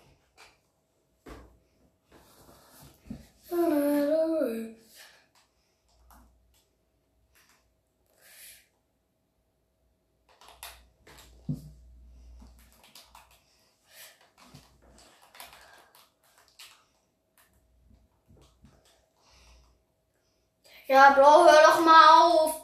Ja, 21.01 21.13
Bro, 21.13 21.47
hör 21.47 21.63
doch 21.63 21.81
mal 21.81 22.09
auf. 22.21 22.61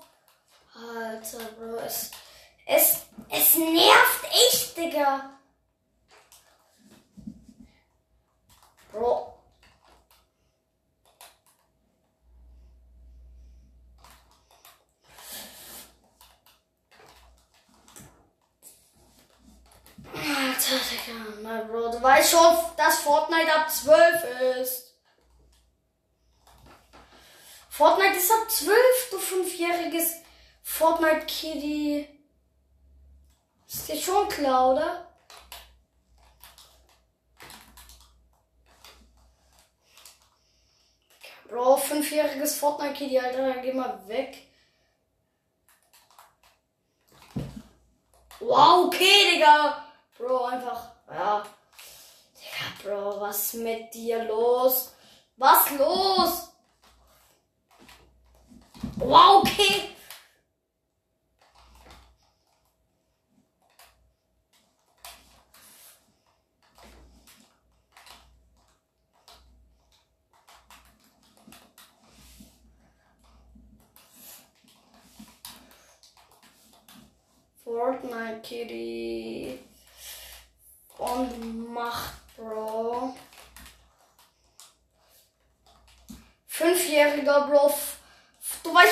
Alter, 0.74 1.38
Bro, 1.58 1.78
es, 1.78 2.10
es, 2.66 3.06
es 3.30 3.54
nervt 3.56 4.24
echt, 4.30 4.76
Digga. 4.76 5.30
Bro. 8.92 9.42
Alter, 20.12 20.78
Digga, 20.90 21.40
na 21.40 21.62
Bro, 21.62 21.88
du 21.90 22.02
weißt 22.02 22.32
schon, 22.32 22.54
dass 22.76 22.98
Fortnite 22.98 23.54
ab 23.54 23.70
12 23.70 24.24
ist. 24.60 24.86
Fortnite 27.76 28.16
ist 28.16 28.30
ab 28.30 28.50
12, 28.50 28.74
du 29.10 29.18
fünfjähriges 29.18 30.14
Fortnite 30.62 31.26
Kitty. 31.26 32.08
Ist 33.68 33.86
dir 33.86 34.00
schon 34.00 34.26
klar, 34.30 34.70
oder? 34.72 35.14
Bro, 41.50 41.76
Fortnite 42.96 42.98
Kitty, 42.98 43.18
Alter, 43.18 43.60
geh 43.62 43.72
mal 43.72 43.98
weg. 44.06 44.36
Wow, 48.40 48.86
okay, 48.86 49.32
Digga. 49.32 49.84
Bro, 50.18 50.44
einfach, 50.46 50.92
ja. 51.10 51.42
Digga, 52.34 52.82
Bro, 52.82 53.20
was 53.20 53.54
mit 53.54 53.92
dir 53.94 54.24
los? 54.24 54.94
Was 55.36 55.70
los? 55.78 56.52
Wow, 58.98 59.42
okay. 59.42 59.96
Kitty. 78.46 79.58
Und 80.98 81.72
Macht, 81.72 82.14
Bro. 82.36 83.14
Fünfjähriger 86.46 87.48
Bro 87.48 87.68